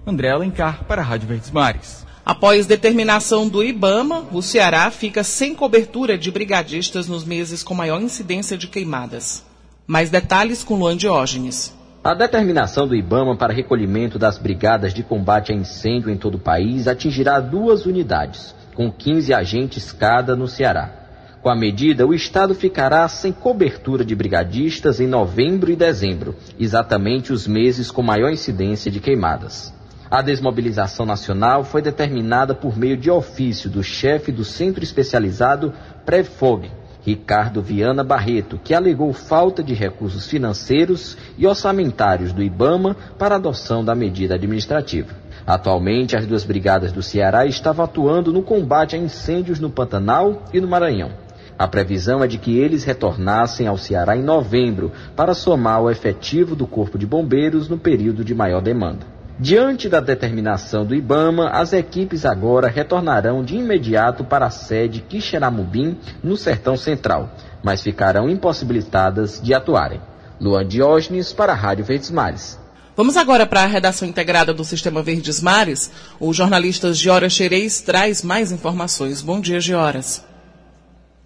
André 0.05 0.29
Alencar 0.29 0.85
para 0.85 1.01
a 1.01 1.05
Rádio 1.05 1.27
Verdes 1.27 1.51
Mares. 1.51 2.05
Após 2.27 2.65
determinação 2.65 3.47
do 3.47 3.63
IBAMA, 3.63 4.25
o 4.33 4.41
Ceará 4.41 4.91
fica 4.91 5.23
sem 5.23 5.55
cobertura 5.55 6.17
de 6.17 6.29
brigadistas 6.29 7.07
nos 7.07 7.23
meses 7.23 7.63
com 7.63 7.73
maior 7.73 8.01
incidência 8.01 8.57
de 8.57 8.67
queimadas. 8.67 9.45
Mais 9.87 10.09
detalhes 10.09 10.61
com 10.61 10.75
Luan 10.75 10.97
Diógenes. 10.97 11.73
A 12.03 12.13
determinação 12.13 12.85
do 12.85 12.93
IBAMA 12.93 13.37
para 13.37 13.53
recolhimento 13.53 14.19
das 14.19 14.37
brigadas 14.37 14.93
de 14.93 15.03
combate 15.03 15.53
a 15.53 15.55
incêndio 15.55 16.09
em 16.09 16.17
todo 16.17 16.35
o 16.35 16.39
país 16.39 16.85
atingirá 16.85 17.39
duas 17.39 17.85
unidades, 17.85 18.53
com 18.75 18.91
15 18.91 19.33
agentes 19.33 19.93
cada 19.93 20.35
no 20.35 20.49
Ceará. 20.49 20.91
Com 21.41 21.47
a 21.49 21.55
medida, 21.55 22.05
o 22.05 22.13
Estado 22.13 22.53
ficará 22.53 23.07
sem 23.07 23.31
cobertura 23.31 24.03
de 24.03 24.13
brigadistas 24.13 24.99
em 24.99 25.07
novembro 25.07 25.71
e 25.71 25.77
dezembro, 25.77 26.35
exatamente 26.59 27.31
os 27.31 27.47
meses 27.47 27.89
com 27.89 28.03
maior 28.03 28.29
incidência 28.29 28.91
de 28.91 28.99
queimadas. 28.99 29.76
A 30.09 30.21
desmobilização 30.21 31.05
nacional 31.05 31.65
foi 31.65 31.81
determinada 31.81 32.55
por 32.55 32.77
meio 32.77 32.95
de 32.95 33.11
ofício 33.11 33.69
do 33.69 33.83
chefe 33.83 34.31
do 34.31 34.45
Centro 34.45 34.81
Especializado 34.81 35.73
Prevfog, 36.05 36.71
Ricardo 37.01 37.61
Viana 37.61 38.05
Barreto, 38.05 38.57
que 38.63 38.73
alegou 38.73 39.11
falta 39.11 39.61
de 39.61 39.73
recursos 39.73 40.25
financeiros 40.25 41.17
e 41.37 41.45
orçamentários 41.45 42.31
do 42.31 42.41
IBAMA 42.41 42.95
para 43.19 43.35
adoção 43.35 43.83
da 43.83 43.93
medida 43.93 44.35
administrativa. 44.35 45.13
Atualmente, 45.45 46.15
as 46.15 46.25
duas 46.25 46.45
brigadas 46.45 46.93
do 46.93 47.03
Ceará 47.03 47.45
estavam 47.45 47.83
atuando 47.83 48.31
no 48.31 48.41
combate 48.41 48.95
a 48.95 48.99
incêndios 48.99 49.59
no 49.59 49.69
Pantanal 49.69 50.43
e 50.53 50.61
no 50.61 50.69
Maranhão. 50.69 51.11
A 51.59 51.67
previsão 51.67 52.23
é 52.23 52.27
de 52.27 52.37
que 52.37 52.57
eles 52.57 52.85
retornassem 52.85 53.67
ao 53.67 53.77
Ceará 53.77 54.15
em 54.15 54.23
novembro 54.23 54.89
para 55.17 55.33
somar 55.33 55.81
o 55.81 55.91
efetivo 55.91 56.55
do 56.55 56.65
Corpo 56.65 56.97
de 56.97 57.05
Bombeiros 57.05 57.67
no 57.67 57.77
período 57.77 58.23
de 58.23 58.33
maior 58.33 58.61
demanda. 58.61 59.16
Diante 59.39 59.87
da 59.87 59.99
determinação 59.99 60.83
do 60.83 60.95
IBAMA, 60.95 61.49
as 61.49 61.71
equipes 61.71 62.25
agora 62.25 62.67
retornarão 62.67 63.43
de 63.43 63.55
imediato 63.55 64.23
para 64.23 64.47
a 64.47 64.49
sede 64.49 64.99
Quixeramobim, 64.99 65.95
no 66.23 66.35
Sertão 66.35 66.75
Central, 66.75 67.29
mas 67.63 67.83
ficarão 67.83 68.27
impossibilitadas 68.27 69.39
de 69.39 69.53
atuarem. 69.53 70.01
Luan 70.41 70.65
Diógenes 70.65 71.33
para 71.33 71.51
a 71.51 71.55
Rádio 71.55 71.85
Verdes 71.85 72.09
Mares. 72.09 72.59
Vamos 72.95 73.15
agora 73.15 73.45
para 73.45 73.61
a 73.61 73.67
redação 73.67 74.07
integrada 74.07 74.55
do 74.55 74.63
Sistema 74.63 75.03
Verdes 75.03 75.39
Mares. 75.39 76.15
O 76.19 76.33
jornalista 76.33 76.91
Giora 76.91 77.29
Xerez 77.29 77.79
traz 77.79 78.23
mais 78.23 78.51
informações. 78.51 79.21
Bom 79.21 79.39
dia, 79.39 79.59
Gioras. 79.59 80.27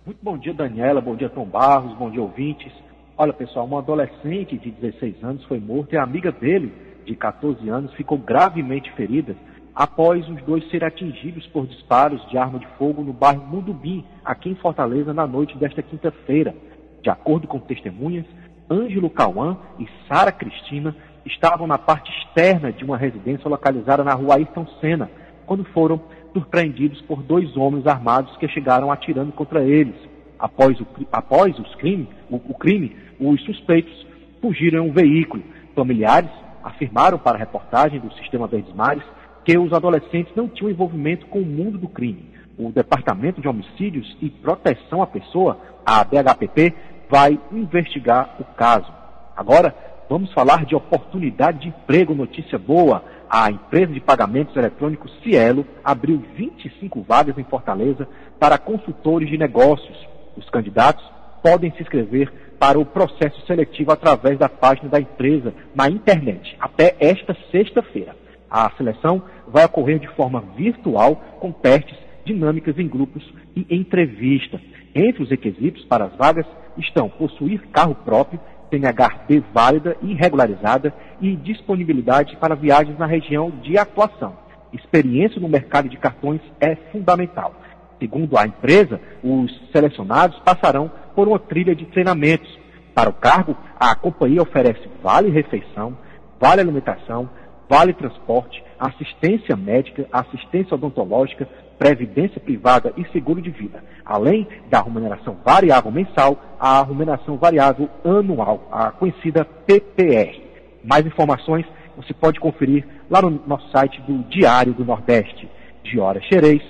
Muito 0.06 0.20
bom 0.22 0.38
dia, 0.38 0.54
Daniela. 0.54 1.00
Bom 1.00 1.16
dia, 1.16 1.30
Tom 1.30 1.46
Barros. 1.46 1.98
Bom 1.98 2.12
dia, 2.12 2.22
ouvintes. 2.22 2.74
Olha, 3.18 3.32
pessoal, 3.32 3.66
uma 3.66 3.80
adolescente 3.80 4.58
de 4.58 4.70
16 4.72 5.24
anos 5.24 5.46
foi 5.46 5.62
morta 5.62 5.96
e 5.96 5.98
a 5.98 6.04
amiga 6.04 6.30
dele 6.30 6.91
de 7.06 7.16
14 7.16 7.68
anos, 7.70 7.94
ficou 7.94 8.18
gravemente 8.18 8.92
ferida 8.94 9.36
após 9.74 10.28
os 10.28 10.42
dois 10.44 10.70
serem 10.70 10.88
atingidos 10.88 11.48
por 11.48 11.66
disparos 11.66 12.26
de 12.30 12.38
arma 12.38 12.60
de 12.60 12.68
fogo 12.78 13.04
no 13.04 13.14
bairro 13.14 13.46
Mundubim, 13.48 14.06
aqui 14.24 14.50
em 14.50 14.56
Fortaleza, 14.56 15.14
na 15.14 15.26
noite 15.26 15.58
desta 15.58 15.82
quinta-feira. 15.82 16.54
De 17.02 17.10
acordo 17.10 17.48
com 17.48 17.60
testemunhas, 17.60 18.26
Ângelo 18.70 19.10
Cauã 19.10 19.58
e 19.80 19.88
Sara 20.08 20.32
Cristina 20.32 20.96
estavam 21.26 21.68
na 21.68 21.78
parte 21.78 22.12
externa 22.20 22.72
de 22.72 22.84
uma 22.84 22.98
residência 22.98 23.50
localizada 23.50 24.04
na 24.04 24.14
rua 24.14 24.36
Ayrton 24.36 24.66
Senna, 24.80 25.10
quando 25.46 25.64
foram 25.66 26.02
surpreendidos 26.34 27.02
por 27.02 27.22
dois 27.22 27.56
homens 27.58 27.86
armados 27.86 28.36
que 28.38 28.48
chegaram 28.48 28.92
atirando 28.92 29.32
contra 29.32 29.64
eles. 29.64 29.96
Após 30.40 30.80
o, 30.80 30.88
após 31.12 31.58
os 31.60 31.76
crime, 31.76 32.08
o, 32.30 32.36
o 32.36 32.54
crime, 32.54 32.96
os 33.20 33.44
suspeitos 33.44 34.08
fugiram 34.42 34.86
em 34.86 34.90
um 34.90 34.94
veículo. 34.94 35.44
Familiares 35.76 36.32
afirmaram 36.64 37.18
para 37.18 37.38
a 37.38 37.40
reportagem 37.40 38.00
do 38.00 38.14
Sistema 38.14 38.48
Verdes 38.48 38.74
Mares 38.74 39.04
que 39.44 39.58
os 39.58 39.74
adolescentes 39.74 40.34
não 40.36 40.48
tinham 40.48 40.70
envolvimento 40.70 41.26
com 41.28 41.40
o 41.40 41.46
mundo 41.46 41.78
do 41.78 41.88
crime. 41.88 42.30
O 42.58 42.72
Departamento 42.72 43.42
de 43.42 43.48
Homicídios 43.48 44.16
e 44.22 44.30
Proteção 44.30 45.02
à 45.02 45.08
Pessoa, 45.08 45.58
a 45.86 46.04
DHPP, 46.04 46.74
vai 47.10 47.40
investigar 47.52 48.36
o 48.40 48.44
caso. 48.56 48.92
Agora, 49.36 49.76
vamos 50.10 50.32
falar 50.34 50.66
de 50.66 50.76
oportunidade 50.76 51.60
de 51.60 51.68
emprego, 51.70 52.14
notícia 52.14 52.58
boa. 52.58 53.04
A 53.30 53.50
empresa 53.50 53.94
de 53.94 54.00
pagamentos 54.00 54.56
eletrônicos 54.56 55.12
Cielo 55.24 55.66
abriu 55.84 56.24
25 56.36 57.02
vagas 57.02 57.38
em 57.38 57.44
Fortaleza 57.44 58.08
para 58.40 58.58
consultores 58.58 59.30
de 59.30 59.38
negócios. 59.38 59.98
Os 60.38 60.50
candidatos 60.50 61.04
podem 61.42 61.72
se 61.72 61.82
inscrever 61.82 62.32
para 62.62 62.78
o 62.78 62.86
processo 62.86 63.44
seletivo 63.48 63.92
através 63.92 64.38
da 64.38 64.48
página 64.48 64.88
da 64.88 65.00
empresa 65.00 65.52
na 65.74 65.90
internet, 65.90 66.56
até 66.60 66.96
esta 67.00 67.36
sexta-feira. 67.52 68.16
A 68.48 68.70
seleção 68.78 69.24
vai 69.48 69.66
ocorrer 69.66 69.98
de 69.98 70.08
forma 70.10 70.44
virtual, 70.56 71.16
com 71.40 71.52
testes, 71.52 71.98
dinâmicas 72.24 72.78
em 72.78 72.88
grupos 72.88 73.28
e 73.56 73.66
entrevista. 73.68 74.62
Entre 74.94 75.24
os 75.24 75.30
requisitos 75.32 75.84
para 75.86 76.06
as 76.06 76.16
vagas 76.16 76.46
estão 76.78 77.10
possuir 77.10 77.68
carro 77.72 77.96
próprio, 77.96 78.40
CNHD 78.70 79.42
válida 79.52 79.98
e 80.04 80.14
regularizada 80.14 80.94
e 81.20 81.36
disponibilidade 81.36 82.38
para 82.38 82.54
viagens 82.54 82.96
na 83.00 83.08
região 83.08 83.50
de 83.50 83.76
atuação. 83.76 84.38
Experiência 84.72 85.42
no 85.42 85.50
mercado 85.50 85.90
de 85.90 85.98
cartões 85.98 86.42
é 86.60 86.76
fundamental. 86.92 87.56
Segundo 87.98 88.38
a 88.38 88.46
empresa, 88.46 89.02
os 89.24 89.52
selecionados 89.72 90.38
passarão 90.40 90.92
por 91.16 91.28
uma 91.28 91.40
trilha 91.40 91.76
de 91.76 91.86
treinamentos. 91.86 92.60
Para 92.94 93.10
o 93.10 93.14
cargo, 93.14 93.56
a 93.80 93.96
companhia 93.96 94.42
oferece 94.42 94.82
vale 95.02 95.30
refeição, 95.30 95.98
vale 96.40 96.62
alimentação, 96.62 97.30
vale 97.70 97.94
transporte, 97.94 98.62
assistência 98.80 99.56
médica, 99.56 100.08
assistência 100.12 100.76
odontológica, 100.76 101.48
previdência 101.80 102.40
privada 102.40 102.94
e 102.98 103.08
seguro 103.12 103.42
de 103.42 103.50
vida, 103.50 103.84
além 104.06 104.48
da 104.70 104.82
remuneração 104.82 105.38
variável 105.44 105.92
mensal, 105.92 106.38
a 106.60 106.84
remuneração 106.84 107.38
variável 107.38 107.90
anual, 108.04 108.68
a 108.72 108.92
conhecida 108.92 109.46
PPR. 109.46 110.42
Mais 110.84 111.06
informações 111.06 111.66
você 111.96 112.14
pode 112.14 112.40
conferir 112.40 112.86
lá 113.10 113.22
no 113.22 113.42
nosso 113.48 113.70
site 113.72 114.02
do 114.02 114.20
Diário 114.30 114.74
do 114.74 114.86
Nordeste. 114.86 115.50
De 115.84 116.00
Hora 116.00 116.22
Xerez, 116.22 116.62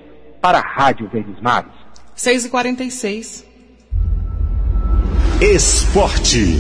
para 0.41 0.59
a 0.59 0.61
Rádio 0.61 1.09
Verdes 1.09 1.39
Mares. 1.41 1.71
6h46. 2.15 3.50
Esporte. 5.41 6.55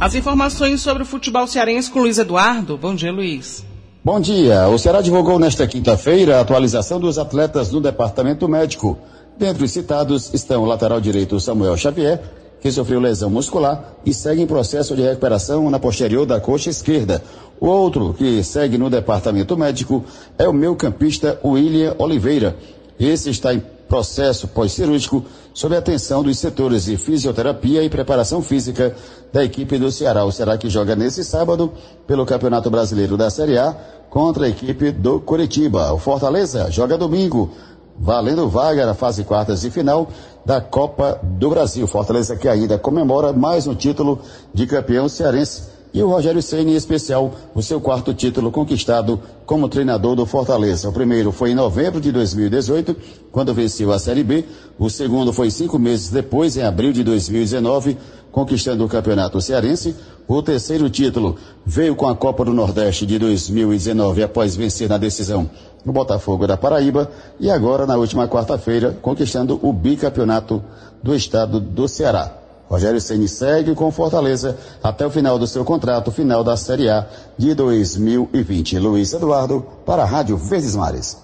As 0.00 0.14
informações 0.14 0.80
sobre 0.80 1.02
o 1.02 1.06
futebol 1.06 1.46
cearense 1.46 1.90
com 1.90 2.00
Luiz 2.00 2.16
Eduardo. 2.16 2.78
Bom 2.78 2.94
dia, 2.94 3.12
Luiz. 3.12 3.62
Bom 4.02 4.18
dia. 4.18 4.66
O 4.68 4.78
Ceará 4.78 5.02
divulgou 5.02 5.38
nesta 5.38 5.66
quinta-feira 5.66 6.38
a 6.38 6.40
atualização 6.40 6.98
dos 6.98 7.18
atletas 7.18 7.70
no 7.70 7.82
departamento 7.82 8.48
médico. 8.48 8.96
Dentre 9.36 9.62
os 9.62 9.70
citados 9.70 10.32
estão 10.32 10.62
o 10.62 10.64
lateral 10.64 11.02
direito 11.02 11.38
Samuel 11.38 11.76
Xavier, 11.76 12.18
que 12.62 12.72
sofreu 12.72 12.98
lesão 12.98 13.28
muscular 13.28 13.92
e 14.06 14.14
segue 14.14 14.40
em 14.40 14.46
processo 14.46 14.96
de 14.96 15.02
recuperação 15.02 15.68
na 15.68 15.78
posterior 15.78 16.24
da 16.24 16.40
coxa 16.40 16.70
esquerda. 16.70 17.22
O 17.60 17.66
outro 17.66 18.14
que 18.14 18.42
segue 18.42 18.78
no 18.78 18.88
departamento 18.88 19.54
médico 19.54 20.02
é 20.38 20.48
o 20.48 20.54
meu 20.54 20.74
campista 20.74 21.38
William 21.44 21.94
Oliveira. 21.98 22.56
Esse 22.98 23.28
está 23.28 23.52
em 23.52 23.62
processo 23.88 24.46
pós-cirúrgico 24.48 25.24
sob 25.54 25.74
a 25.74 25.78
atenção 25.78 26.22
dos 26.22 26.38
setores 26.38 26.84
de 26.84 26.96
fisioterapia 26.96 27.82
e 27.82 27.88
preparação 27.88 28.42
física 28.42 28.94
da 29.32 29.42
equipe 29.42 29.78
do 29.78 29.90
Ceará. 29.90 30.24
O 30.24 30.30
Ceará 30.30 30.58
que 30.58 30.68
joga 30.68 30.94
nesse 30.94 31.24
sábado 31.24 31.72
pelo 32.06 32.26
Campeonato 32.26 32.70
Brasileiro 32.70 33.16
da 33.16 33.30
Série 33.30 33.58
A 33.58 33.74
contra 34.10 34.46
a 34.46 34.48
equipe 34.48 34.92
do 34.92 35.20
Curitiba. 35.20 35.92
O 35.92 35.98
Fortaleza 35.98 36.70
joga 36.70 36.98
domingo, 36.98 37.50
valendo 37.98 38.48
vaga 38.48 38.86
na 38.86 38.94
fase 38.94 39.24
quartas 39.24 39.62
de 39.62 39.70
final 39.70 40.08
da 40.44 40.60
Copa 40.60 41.18
do 41.22 41.50
Brasil. 41.50 41.86
Fortaleza 41.86 42.36
que 42.36 42.48
ainda 42.48 42.78
comemora 42.78 43.32
mais 43.32 43.66
um 43.66 43.74
título 43.74 44.20
de 44.52 44.66
campeão 44.66 45.08
cearense 45.08 45.77
e 45.92 46.02
o 46.02 46.08
Rogério 46.08 46.42
Ceni 46.42 46.72
em 46.72 46.76
especial, 46.76 47.32
o 47.54 47.62
seu 47.62 47.80
quarto 47.80 48.12
título 48.12 48.50
conquistado 48.50 49.20
como 49.46 49.68
treinador 49.68 50.14
do 50.14 50.26
Fortaleza. 50.26 50.88
O 50.88 50.92
primeiro 50.92 51.32
foi 51.32 51.52
em 51.52 51.54
novembro 51.54 52.00
de 52.00 52.12
2018, 52.12 52.96
quando 53.32 53.54
venceu 53.54 53.92
a 53.92 53.98
Série 53.98 54.22
B. 54.22 54.44
O 54.78 54.90
segundo 54.90 55.32
foi 55.32 55.50
cinco 55.50 55.78
meses 55.78 56.10
depois, 56.10 56.56
em 56.56 56.62
abril 56.62 56.92
de 56.92 57.02
2019, 57.02 57.96
conquistando 58.30 58.84
o 58.84 58.88
Campeonato 58.88 59.40
Cearense. 59.40 59.96
O 60.26 60.42
terceiro 60.42 60.90
título 60.90 61.36
veio 61.64 61.96
com 61.96 62.06
a 62.06 62.14
Copa 62.14 62.44
do 62.44 62.52
Nordeste 62.52 63.06
de 63.06 63.18
2019, 63.18 64.22
após 64.22 64.54
vencer 64.54 64.88
na 64.88 64.98
decisão 64.98 65.48
o 65.86 65.92
Botafogo 65.92 66.46
da 66.46 66.56
Paraíba. 66.56 67.10
E 67.40 67.50
agora, 67.50 67.86
na 67.86 67.96
última 67.96 68.28
quarta-feira, 68.28 68.96
conquistando 69.00 69.58
o 69.62 69.72
bicampeonato 69.72 70.62
do 71.02 71.14
estado 71.14 71.58
do 71.58 71.88
Ceará. 71.88 72.37
Rogério 72.68 73.00
Ceni 73.00 73.26
segue 73.26 73.74
com 73.74 73.90
Fortaleza 73.90 74.56
até 74.82 75.06
o 75.06 75.10
final 75.10 75.38
do 75.38 75.46
seu 75.46 75.64
contrato, 75.64 76.12
final 76.12 76.44
da 76.44 76.56
Série 76.56 76.88
A 76.88 77.06
de 77.36 77.54
2020. 77.54 78.78
Luiz 78.78 79.12
Eduardo, 79.12 79.66
para 79.86 80.02
a 80.02 80.06
Rádio 80.06 80.36
Verdes 80.36 80.76
Mares. 80.76 81.16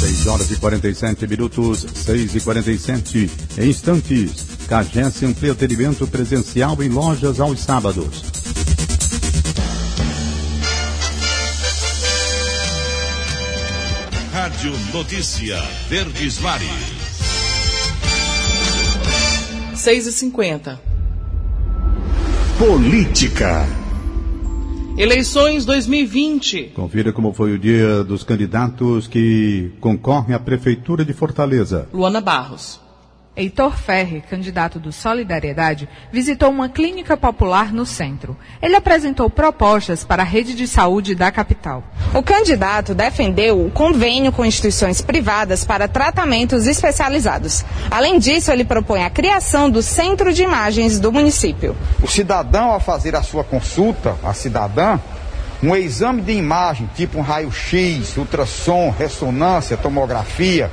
6 0.00 0.26
horas 0.26 0.50
e 0.50 0.56
47 0.56 1.26
minutos, 1.26 1.86
6 1.94 2.34
e 2.36 2.40
47 2.40 3.30
em 3.58 3.70
instantes. 3.70 4.52
Cagesse 4.68 5.24
entretenimento 5.24 6.06
presencial 6.06 6.80
em 6.82 6.88
lojas 6.88 7.40
aos 7.40 7.60
sábados. 7.60 8.22
Rádio 14.32 14.72
Notícia 14.92 15.60
Verdes 15.88 16.38
Mares. 16.40 17.01
6 19.82 20.06
e 20.06 20.12
50 20.12 20.80
Política. 22.56 23.66
Eleições 24.96 25.64
2020. 25.64 26.70
Confira 26.72 27.12
como 27.12 27.32
foi 27.32 27.52
o 27.52 27.58
dia 27.58 28.04
dos 28.04 28.22
candidatos 28.22 29.08
que 29.08 29.72
concorrem 29.80 30.36
à 30.36 30.38
Prefeitura 30.38 31.04
de 31.04 31.12
Fortaleza. 31.12 31.88
Luana 31.92 32.20
Barros. 32.20 32.81
Heitor 33.34 33.74
Ferri, 33.78 34.22
candidato 34.28 34.78
do 34.78 34.92
Solidariedade, 34.92 35.88
visitou 36.12 36.50
uma 36.50 36.68
clínica 36.68 37.16
popular 37.16 37.72
no 37.72 37.86
centro. 37.86 38.36
Ele 38.60 38.76
apresentou 38.76 39.30
propostas 39.30 40.04
para 40.04 40.22
a 40.22 40.26
rede 40.26 40.54
de 40.54 40.68
saúde 40.68 41.14
da 41.14 41.32
capital. 41.32 41.82
O 42.12 42.22
candidato 42.22 42.94
defendeu 42.94 43.64
o 43.64 43.70
convênio 43.70 44.32
com 44.32 44.44
instituições 44.44 45.00
privadas 45.00 45.64
para 45.64 45.88
tratamentos 45.88 46.66
especializados. 46.66 47.64
Além 47.90 48.18
disso, 48.18 48.52
ele 48.52 48.66
propõe 48.66 49.02
a 49.02 49.08
criação 49.08 49.70
do 49.70 49.80
centro 49.80 50.30
de 50.30 50.42
imagens 50.42 51.00
do 51.00 51.10
município. 51.10 51.74
O 52.02 52.06
cidadão, 52.06 52.70
ao 52.70 52.80
fazer 52.80 53.16
a 53.16 53.22
sua 53.22 53.42
consulta, 53.42 54.14
a 54.22 54.34
cidadã, 54.34 55.00
um 55.62 55.74
exame 55.74 56.20
de 56.20 56.32
imagem, 56.32 56.90
tipo 56.94 57.18
um 57.18 57.22
raio-x, 57.22 58.14
ultrassom, 58.18 58.90
ressonância, 58.90 59.74
tomografia, 59.74 60.70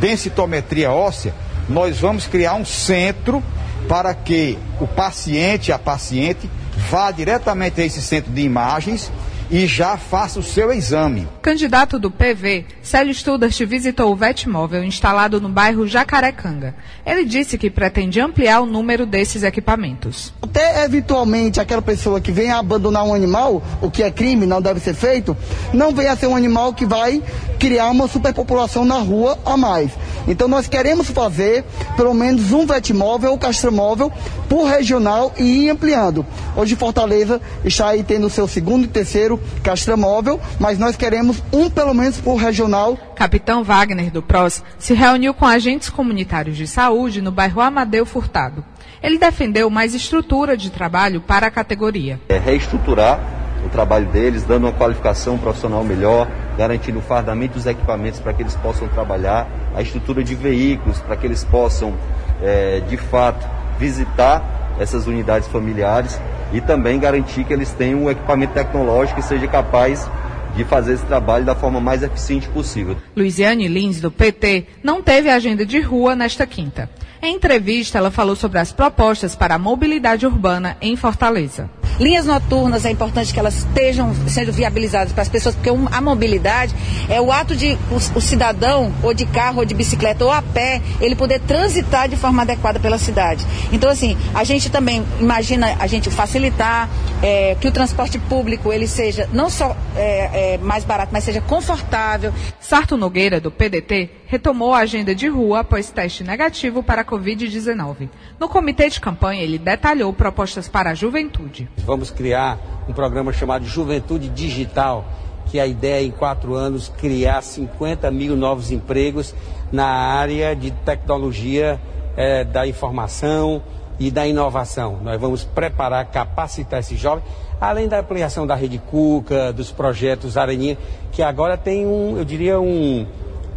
densitometria 0.00 0.90
óssea, 0.90 1.34
nós 1.68 1.98
vamos 1.98 2.26
criar 2.26 2.54
um 2.54 2.64
centro 2.64 3.42
para 3.88 4.14
que 4.14 4.58
o 4.80 4.86
paciente, 4.86 5.72
a 5.72 5.78
paciente, 5.78 6.50
vá 6.90 7.10
diretamente 7.10 7.80
a 7.80 7.84
esse 7.84 8.00
centro 8.00 8.32
de 8.32 8.42
imagens 8.42 9.10
e 9.50 9.66
já 9.66 9.96
faça 9.96 10.38
o 10.38 10.42
seu 10.42 10.72
exame. 10.72 11.26
Candidato 11.40 11.98
do 11.98 12.10
PV, 12.10 12.66
Célio 12.82 13.14
Studart 13.14 13.58
visitou 13.64 14.12
o 14.12 14.16
Vetmóvel 14.16 14.84
instalado 14.84 15.40
no 15.40 15.48
bairro 15.48 15.86
Jacarecanga. 15.86 16.74
Ele 17.04 17.24
disse 17.24 17.56
que 17.56 17.70
pretende 17.70 18.20
ampliar 18.20 18.60
o 18.60 18.66
número 18.66 19.06
desses 19.06 19.42
equipamentos. 19.42 20.32
Até 20.42 20.84
eventualmente 20.84 21.60
aquela 21.60 21.82
pessoa 21.82 22.20
que 22.20 22.30
venha 22.30 22.56
abandonar 22.56 23.04
um 23.04 23.14
animal, 23.14 23.62
o 23.80 23.90
que 23.90 24.02
é 24.02 24.10
crime, 24.10 24.46
não 24.46 24.60
deve 24.60 24.80
ser 24.80 24.94
feito, 24.94 25.36
não 25.72 25.94
venha 25.94 26.12
a 26.12 26.16
ser 26.16 26.26
um 26.26 26.36
animal 26.36 26.74
que 26.74 26.84
vai 26.84 27.22
criar 27.58 27.90
uma 27.90 28.06
superpopulação 28.06 28.84
na 28.84 28.98
rua 28.98 29.38
a 29.44 29.56
mais. 29.56 29.90
Então 30.26 30.46
nós 30.46 30.68
queremos 30.68 31.08
fazer 31.10 31.64
pelo 31.96 32.12
menos 32.12 32.52
um 32.52 32.66
Vetmóvel 32.66 33.32
ou 33.32 33.38
castramóvel 33.38 34.12
por 34.48 34.66
regional 34.66 35.32
e 35.38 35.64
ir 35.64 35.70
ampliando. 35.70 36.24
Hoje 36.56 36.76
Fortaleza 36.76 37.40
está 37.64 37.88
aí 37.88 38.02
tendo 38.02 38.26
o 38.26 38.30
seu 38.30 38.46
segundo 38.46 38.84
e 38.84 38.88
terceiro 38.88 39.37
castramóvel, 39.62 40.40
mas 40.58 40.78
nós 40.78 40.96
queremos 40.96 41.42
um 41.52 41.68
pelo 41.68 41.94
menos 41.94 42.18
por 42.18 42.36
regional. 42.36 42.96
Capitão 43.14 43.62
Wagner 43.62 44.10
do 44.10 44.22
PROS 44.22 44.62
se 44.78 44.94
reuniu 44.94 45.34
com 45.34 45.46
agentes 45.46 45.90
comunitários 45.90 46.56
de 46.56 46.66
saúde 46.66 47.20
no 47.20 47.30
bairro 47.30 47.60
Amadeu 47.60 48.06
Furtado. 48.06 48.64
Ele 49.02 49.18
defendeu 49.18 49.70
mais 49.70 49.94
estrutura 49.94 50.56
de 50.56 50.70
trabalho 50.70 51.20
para 51.20 51.46
a 51.46 51.50
categoria. 51.50 52.20
É 52.28 52.38
reestruturar 52.38 53.20
o 53.64 53.68
trabalho 53.68 54.06
deles, 54.06 54.44
dando 54.44 54.64
uma 54.66 54.72
qualificação 54.72 55.38
profissional 55.38 55.84
melhor, 55.84 56.28
garantindo 56.56 56.98
o 56.98 57.02
fardamento 57.02 57.54
dos 57.54 57.66
equipamentos 57.66 58.20
para 58.20 58.32
que 58.32 58.42
eles 58.42 58.54
possam 58.56 58.88
trabalhar, 58.88 59.48
a 59.74 59.82
estrutura 59.82 60.22
de 60.22 60.34
veículos 60.34 60.98
para 61.00 61.16
que 61.16 61.26
eles 61.26 61.44
possam, 61.44 61.94
é, 62.42 62.80
de 62.88 62.96
fato, 62.96 63.46
visitar 63.78 64.76
essas 64.78 65.06
unidades 65.06 65.48
familiares 65.48 66.20
e 66.52 66.60
também 66.60 66.98
garantir 66.98 67.44
que 67.44 67.52
eles 67.52 67.72
tenham 67.72 68.04
um 68.04 68.10
equipamento 68.10 68.54
tecnológico 68.54 69.20
que 69.20 69.26
seja 69.26 69.46
capaz 69.46 70.08
de 70.56 70.64
fazer 70.64 70.94
esse 70.94 71.04
trabalho 71.04 71.44
da 71.44 71.54
forma 71.54 71.80
mais 71.80 72.02
eficiente 72.02 72.48
possível. 72.48 72.96
Luiziane 73.16 73.68
Lins, 73.68 74.00
do 74.00 74.10
PT, 74.10 74.66
não 74.82 75.02
teve 75.02 75.30
agenda 75.30 75.64
de 75.64 75.80
rua 75.80 76.16
nesta 76.16 76.46
quinta. 76.46 76.90
Em 77.22 77.34
entrevista, 77.34 77.98
ela 77.98 78.10
falou 78.10 78.36
sobre 78.36 78.58
as 78.58 78.72
propostas 78.72 79.34
para 79.34 79.54
a 79.54 79.58
mobilidade 79.58 80.26
urbana 80.26 80.76
em 80.80 80.96
Fortaleza. 80.96 81.68
Linhas 81.98 82.26
noturnas 82.26 82.84
é 82.84 82.90
importante 82.90 83.32
que 83.32 83.40
elas 83.40 83.58
estejam 83.58 84.14
sendo 84.28 84.52
viabilizadas 84.52 85.12
para 85.12 85.22
as 85.22 85.28
pessoas, 85.28 85.54
porque 85.54 85.70
a 85.70 86.00
mobilidade 86.00 86.74
é 87.08 87.20
o 87.20 87.32
ato 87.32 87.56
de 87.56 87.76
o, 87.90 87.96
o, 87.96 88.20
cidadão, 88.20 88.92
ou 89.02 89.12
de 89.12 89.26
carro, 89.26 89.58
ou 89.58 89.64
de 89.64 89.74
bicicleta, 89.74 90.24
ou 90.24 90.30
a 90.30 90.40
pé, 90.40 90.80
ele 91.00 91.16
poder 91.16 91.40
transitar 91.40 92.08
de 92.08 92.16
forma 92.16 92.42
adequada 92.42 92.78
pela 92.78 92.98
cidade. 92.98 93.44
Então, 93.72 93.90
assim, 93.90 94.16
a 94.32 94.44
gente 94.44 94.70
também 94.70 95.04
imagina 95.18 95.76
a 95.78 95.86
gente 95.86 96.08
facilitar 96.10 96.88
é, 97.22 97.56
que 97.60 97.66
o 97.66 97.72
transporte 97.72 98.18
público 98.18 98.72
ele 98.72 98.86
seja 98.86 99.28
não 99.32 99.50
só 99.50 99.76
é, 99.96 100.54
é, 100.54 100.58
mais 100.58 100.84
barato, 100.84 101.10
mas 101.12 101.24
seja 101.24 101.40
confortável. 101.40 102.32
Sarto 102.60 102.96
Nogueira, 102.96 103.40
do 103.40 103.50
PDT, 103.50 104.10
retomou 104.28 104.74
a 104.74 104.80
agenda 104.80 105.14
de 105.14 105.26
rua 105.26 105.60
após 105.60 105.90
teste 105.90 106.22
negativo 106.22 106.82
para 106.82 107.00
a 107.00 107.04
Covid-19. 107.04 108.10
No 108.38 108.46
comitê 108.46 108.90
de 108.90 109.00
campanha, 109.00 109.42
ele 109.42 109.58
detalhou 109.58 110.12
propostas 110.12 110.68
para 110.68 110.90
a 110.90 110.94
juventude. 110.94 111.66
Vamos 111.78 112.10
criar 112.10 112.58
um 112.86 112.92
programa 112.92 113.32
chamado 113.32 113.64
Juventude 113.64 114.28
Digital, 114.28 115.06
que 115.46 115.58
a 115.58 115.66
ideia 115.66 116.02
é, 116.02 116.04
em 116.04 116.10
quatro 116.10 116.52
anos, 116.54 116.92
criar 116.98 117.42
50 117.42 118.10
mil 118.10 118.36
novos 118.36 118.70
empregos 118.70 119.34
na 119.72 119.86
área 119.86 120.54
de 120.54 120.72
tecnologia 120.72 121.80
é, 122.14 122.44
da 122.44 122.66
informação 122.66 123.62
e 123.98 124.10
da 124.10 124.26
inovação. 124.26 124.98
Nós 125.02 125.18
vamos 125.18 125.42
preparar, 125.42 126.04
capacitar 126.10 126.80
esses 126.80 127.00
jovens, 127.00 127.24
além 127.58 127.88
da 127.88 128.00
ampliação 128.00 128.46
da 128.46 128.54
rede 128.54 128.78
Cuca, 128.78 129.54
dos 129.54 129.72
projetos 129.72 130.36
Areninha, 130.36 130.76
que 131.10 131.22
agora 131.22 131.56
tem 131.56 131.86
um, 131.86 132.18
eu 132.18 132.26
diria, 132.26 132.60
um, 132.60 133.06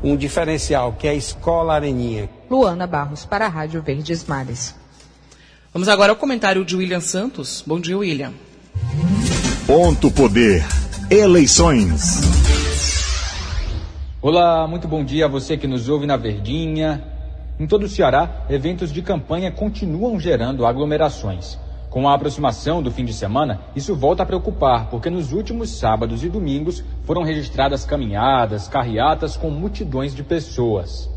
um 0.04 0.16
diferencial, 0.16 0.94
que 0.94 1.08
é 1.08 1.12
a 1.12 1.16
Escola 1.16 1.74
Areninha. 1.76 2.30
Luana 2.50 2.88
Barros, 2.88 3.26
para 3.26 3.46
a 3.46 3.50
Rádio 3.50 3.82
Verdes 3.82 4.26
Mares. 4.26 4.76
Vamos 5.74 5.88
agora 5.88 6.12
ao 6.12 6.16
comentário 6.16 6.66
de 6.66 6.76
William 6.76 7.00
Santos. 7.00 7.64
Bom 7.66 7.80
dia, 7.80 7.98
William. 7.98 8.34
Ponto 9.66 10.12
Poder. 10.12 10.66
Eleições. 11.10 12.22
Olá, 14.22 14.68
muito 14.68 14.88
bom 14.88 15.04
dia 15.04 15.26
a 15.26 15.28
você 15.28 15.58
que 15.58 15.68
nos 15.68 15.90
ouve 15.90 16.06
na 16.06 16.18
Verdinha. 16.18 17.04
Em 17.60 17.68
todo 17.68 17.84
o 17.84 17.90
Ceará, 17.90 18.46
eventos 18.50 18.92
de 18.92 19.02
campanha 19.02 19.52
continuam 19.52 20.20
gerando 20.20 20.66
aglomerações. 20.66 21.58
Com 21.92 22.08
a 22.08 22.14
aproximação 22.14 22.82
do 22.82 22.90
fim 22.90 23.04
de 23.04 23.12
semana, 23.12 23.60
isso 23.76 23.94
volta 23.94 24.24
a 24.24 24.26
preocupar, 24.26 24.90
porque 24.90 25.10
nos 25.10 25.34
últimos 25.34 25.72
sábados 25.72 26.24
e 26.24 26.30
domingos 26.30 26.82
foram 27.04 27.22
registradas 27.22 27.84
caminhadas, 27.84 28.70
carreatas 28.70 29.36
com 29.36 29.50
multidões 29.50 30.16
de 30.16 30.24
pessoas. 30.24 31.10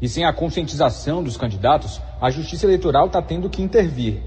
E 0.00 0.08
sem 0.08 0.24
a 0.24 0.32
conscientização 0.32 1.22
dos 1.22 1.36
candidatos, 1.36 2.00
a 2.18 2.30
Justiça 2.30 2.64
Eleitoral 2.64 3.08
está 3.08 3.20
tendo 3.20 3.50
que 3.50 3.60
intervir. 3.60 4.22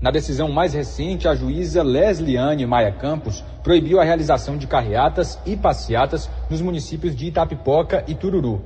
Na 0.00 0.10
decisão 0.10 0.50
mais 0.50 0.74
recente, 0.74 1.28
a 1.28 1.36
juíza 1.36 1.80
Lesliane 1.80 2.66
Maia 2.66 2.90
Campos 2.90 3.44
proibiu 3.62 4.00
a 4.00 4.04
realização 4.04 4.56
de 4.58 4.66
carreatas 4.66 5.38
e 5.46 5.56
passeatas 5.56 6.28
nos 6.50 6.60
municípios 6.60 7.14
de 7.14 7.26
Itapipoca 7.26 8.02
e 8.08 8.16
Tururu. 8.16 8.64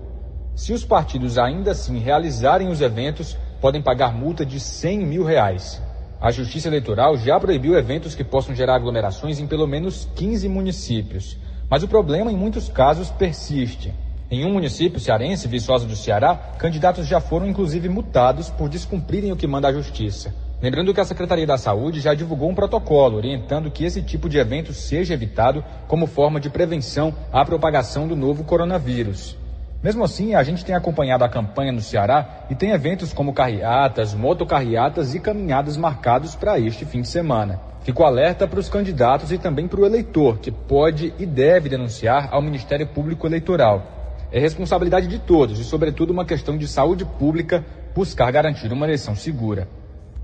Se 0.54 0.72
os 0.72 0.82
partidos 0.82 1.36
ainda 1.36 1.72
assim 1.72 1.98
realizarem 1.98 2.68
os 2.70 2.80
eventos, 2.80 3.36
podem 3.60 3.82
pagar 3.82 4.14
multa 4.14 4.46
de 4.46 4.58
100 4.58 5.00
mil 5.00 5.24
reais. 5.24 5.89
A 6.20 6.30
Justiça 6.30 6.68
Eleitoral 6.68 7.16
já 7.16 7.40
proibiu 7.40 7.78
eventos 7.78 8.14
que 8.14 8.22
possam 8.22 8.54
gerar 8.54 8.74
aglomerações 8.74 9.40
em 9.40 9.46
pelo 9.46 9.66
menos 9.66 10.06
15 10.14 10.50
municípios. 10.50 11.38
Mas 11.70 11.82
o 11.82 11.88
problema, 11.88 12.30
em 12.30 12.36
muitos 12.36 12.68
casos, 12.68 13.08
persiste. 13.08 13.94
Em 14.30 14.44
um 14.44 14.52
município 14.52 15.00
cearense, 15.00 15.48
Viçosa 15.48 15.86
do 15.86 15.96
Ceará, 15.96 16.36
candidatos 16.58 17.06
já 17.06 17.20
foram 17.20 17.48
inclusive 17.48 17.88
multados 17.88 18.50
por 18.50 18.68
descumprirem 18.68 19.32
o 19.32 19.36
que 19.36 19.46
manda 19.46 19.68
a 19.68 19.72
Justiça. 19.72 20.34
Lembrando 20.60 20.92
que 20.92 21.00
a 21.00 21.06
Secretaria 21.06 21.46
da 21.46 21.56
Saúde 21.56 22.00
já 22.00 22.12
divulgou 22.12 22.50
um 22.50 22.54
protocolo 22.54 23.16
orientando 23.16 23.70
que 23.70 23.82
esse 23.82 24.02
tipo 24.02 24.28
de 24.28 24.36
evento 24.36 24.74
seja 24.74 25.14
evitado 25.14 25.64
como 25.88 26.06
forma 26.06 26.38
de 26.38 26.50
prevenção 26.50 27.14
à 27.32 27.46
propagação 27.46 28.06
do 28.06 28.14
novo 28.14 28.44
coronavírus. 28.44 29.39
Mesmo 29.82 30.04
assim, 30.04 30.34
a 30.34 30.42
gente 30.42 30.62
tem 30.62 30.74
acompanhado 30.74 31.24
a 31.24 31.28
campanha 31.28 31.72
no 31.72 31.80
Ceará 31.80 32.44
e 32.50 32.54
tem 32.54 32.70
eventos 32.70 33.14
como 33.14 33.32
carreatas, 33.32 34.14
motocarreatas 34.14 35.14
e 35.14 35.20
caminhadas 35.20 35.76
marcados 35.78 36.36
para 36.36 36.58
este 36.58 36.84
fim 36.84 37.00
de 37.00 37.08
semana. 37.08 37.58
Fico 37.82 38.04
alerta 38.04 38.46
para 38.46 38.60
os 38.60 38.68
candidatos 38.68 39.32
e 39.32 39.38
também 39.38 39.66
para 39.66 39.80
o 39.80 39.86
eleitor, 39.86 40.38
que 40.38 40.50
pode 40.50 41.14
e 41.18 41.24
deve 41.24 41.70
denunciar 41.70 42.28
ao 42.30 42.42
Ministério 42.42 42.86
Público 42.86 43.26
Eleitoral. 43.26 43.82
É 44.30 44.38
responsabilidade 44.38 45.06
de 45.06 45.18
todos 45.18 45.58
e, 45.58 45.64
sobretudo, 45.64 46.10
uma 46.10 46.26
questão 46.26 46.58
de 46.58 46.68
saúde 46.68 47.06
pública 47.06 47.64
buscar 47.94 48.30
garantir 48.30 48.70
uma 48.70 48.84
eleição 48.84 49.16
segura. 49.16 49.66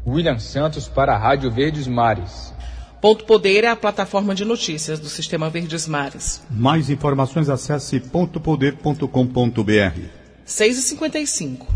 William 0.07 0.38
Santos 0.38 0.87
para 0.87 1.14
a 1.14 1.19
Rádio 1.19 1.51
Verdes 1.51 1.88
Mares. 1.88 2.55
Ponto 3.01 3.25
Poder 3.25 3.65
é 3.65 3.69
a 3.69 3.77
plataforma 3.77 4.35
de 4.35 4.45
notícias 4.45 4.99
do 4.99 5.09
Sistema 5.09 5.51
Verdes 5.51 5.87
Mares. 5.87 6.43
Mais 6.51 6.89
informações 6.89 7.51
acesse 7.51 8.01
pontopoder.com.br. 8.01 10.01
6 10.45 10.79
e 10.79 10.83
55 10.83 11.67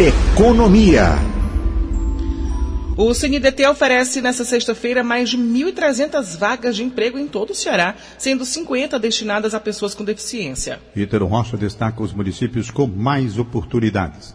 Economia. 0.00 1.10
O 2.96 3.14
CNDT 3.14 3.66
oferece 3.68 4.20
nesta 4.20 4.44
sexta-feira 4.44 5.04
mais 5.04 5.30
de 5.30 5.38
1.300 5.38 6.36
vagas 6.36 6.76
de 6.76 6.82
emprego 6.82 7.18
em 7.18 7.26
todo 7.26 7.50
o 7.50 7.54
Ceará, 7.54 7.94
sendo 8.18 8.44
50 8.44 8.98
destinadas 8.98 9.54
a 9.54 9.60
pessoas 9.60 9.94
com 9.94 10.04
deficiência. 10.04 10.80
Ítero 10.94 11.26
Rocha 11.26 11.56
destaca 11.56 12.02
os 12.02 12.12
municípios 12.12 12.70
com 12.70 12.86
mais 12.86 13.38
oportunidades. 13.38 14.34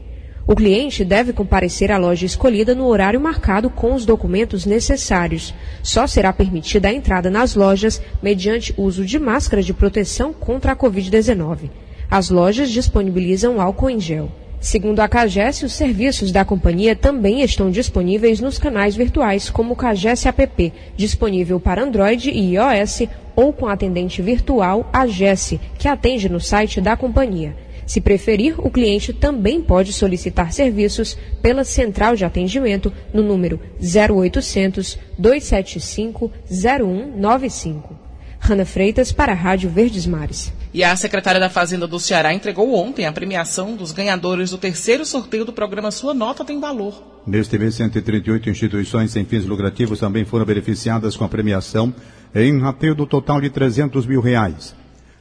O 0.47 0.57
cliente 0.57 1.05
deve 1.05 1.33
comparecer 1.33 1.93
à 1.93 1.99
loja 1.99 2.25
escolhida 2.25 2.75
no 2.75 2.87
horário 2.87 3.21
marcado 3.21 3.69
com 3.69 3.95
os 3.95 4.07
documentos 4.07 4.65
necessários. 4.65 5.55
Só 5.83 6.07
será 6.07 6.33
permitida 6.33 6.89
a 6.89 6.93
entrada 6.93 7.31
nas 7.31 7.55
lojas 7.55 8.01
mediante 8.23 8.75
uso 8.77 9.05
de 9.05 9.19
máscara 9.19 9.63
de 9.63 9.75
proteção 9.75 10.33
contra 10.33 10.73
a 10.73 10.77
Covid-19. 10.77 11.71
As 12.11 12.31
lojas 12.31 12.71
disponibilizam 12.71 13.61
álcool 13.61 13.91
em 13.91 14.01
gel. 14.01 14.33
Segundo 14.61 14.99
a 14.99 15.09
CAGES, 15.09 15.63
os 15.63 15.73
serviços 15.73 16.33
da 16.33 16.45
companhia 16.45 16.97
também 16.97 17.43
estão 17.43 17.71
disponíveis 17.71 18.41
nos 18.41 18.59
canais 18.59 18.97
virtuais, 18.97 19.49
como 19.49 19.73
o 19.73 19.77
CAGES 19.77 20.27
App, 20.27 20.73
disponível 20.97 21.61
para 21.61 21.83
Android 21.83 22.29
e 22.29 22.55
iOS, 22.55 23.03
ou 23.37 23.53
com 23.53 23.69
a 23.69 23.75
atendente 23.75 24.21
virtual 24.21 24.91
AGES, 24.93 25.55
que 25.79 25.87
atende 25.87 26.29
no 26.29 26.41
site 26.41 26.81
da 26.81 26.97
companhia. 26.97 27.55
Se 27.87 28.01
preferir, 28.01 28.57
o 28.59 28.69
cliente 28.69 29.13
também 29.13 29.63
pode 29.63 29.93
solicitar 29.93 30.53
serviços 30.53 31.17
pela 31.41 31.63
central 31.63 32.17
de 32.17 32.25
atendimento 32.25 32.93
no 33.15 33.23
número 33.23 33.61
0800 33.81 34.99
275 35.17 36.33
0195. 36.51 37.97
Rana 38.41 38.65
Freitas 38.65 39.13
para 39.13 39.33
a 39.33 39.37
Rádio 39.37 39.71
Verdes 39.71 40.05
Mares. 40.05 40.53
E 40.79 40.85
a 40.85 40.95
secretária 40.95 41.41
da 41.41 41.51
Fazenda 41.51 41.89
do 41.89 41.99
Ceará 41.99 42.33
entregou 42.33 42.73
ontem 42.73 43.05
a 43.05 43.11
premiação 43.11 43.75
dos 43.75 43.91
ganhadores 43.91 44.51
do 44.51 44.59
terceiro 44.59 45.05
sorteio 45.05 45.45
do 45.45 45.53
programa 45.53 45.91
Sua 45.91 46.15
Nota 46.15 46.45
Tem 46.45 46.61
Valor. 46.61 47.03
Neste 47.27 47.59
mês, 47.59 47.75
138 47.75 48.49
instituições 48.49 49.11
sem 49.11 49.25
fins 49.25 49.45
lucrativos 49.45 49.99
também 49.99 50.25
foram 50.25 50.45
beneficiadas 50.45 51.17
com 51.17 51.25
a 51.25 51.29
premiação 51.29 51.93
em 52.33 52.61
rateio 52.61 52.95
do 52.95 53.07
total 53.07 53.41
de 53.41 53.51
300 53.51 54.07
mil 54.07 54.21
reais. 54.21 54.73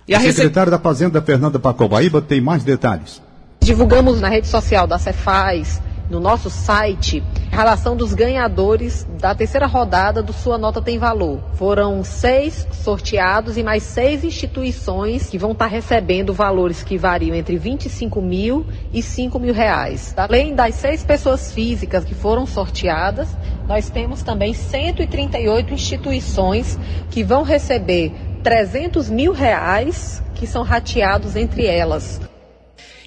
E 0.07 0.13
a, 0.13 0.19
a 0.19 0.21
secretária 0.21 0.69
da 0.69 0.77
Fazenda, 0.77 1.19
Fernanda 1.23 1.57
Pacobaíba, 1.57 2.21
tem 2.21 2.39
mais 2.39 2.63
detalhes. 2.63 3.19
Divulgamos 3.59 4.21
na 4.21 4.29
rede 4.29 4.45
social 4.45 4.85
da 4.85 4.99
Cefaz, 4.99 5.81
no 6.09 6.19
nosso 6.19 6.49
site, 6.49 7.21
a 7.51 7.55
relação 7.55 7.95
dos 7.95 8.13
ganhadores 8.13 9.05
da 9.19 9.35
terceira 9.35 9.65
rodada 9.65 10.23
do 10.23 10.31
Sua 10.31 10.57
Nota 10.57 10.81
Tem 10.81 10.97
Valor. 10.97 11.39
Foram 11.53 12.03
seis 12.03 12.67
sorteados 12.71 13.57
e 13.57 13.63
mais 13.63 13.83
seis 13.83 14.23
instituições 14.23 15.29
que 15.29 15.37
vão 15.37 15.51
estar 15.51 15.67
recebendo 15.67 16.33
valores 16.33 16.83
que 16.83 16.97
variam 16.97 17.35
entre 17.35 17.57
25 17.57 18.21
mil 18.21 18.65
e 18.93 19.01
5 19.01 19.39
mil 19.39 19.53
reais. 19.53 20.13
Além 20.15 20.55
das 20.55 20.75
seis 20.75 21.03
pessoas 21.03 21.51
físicas 21.51 22.05
que 22.05 22.13
foram 22.13 22.45
sorteadas, 22.45 23.27
nós 23.67 23.89
temos 23.89 24.23
também 24.23 24.53
138 24.53 25.73
instituições 25.73 26.79
que 27.11 27.23
vão 27.23 27.43
receber 27.43 28.13
300 28.43 29.09
mil 29.09 29.33
reais 29.33 30.23
que 30.35 30.47
são 30.47 30.63
rateados 30.63 31.35
entre 31.35 31.65
elas. 31.65 32.21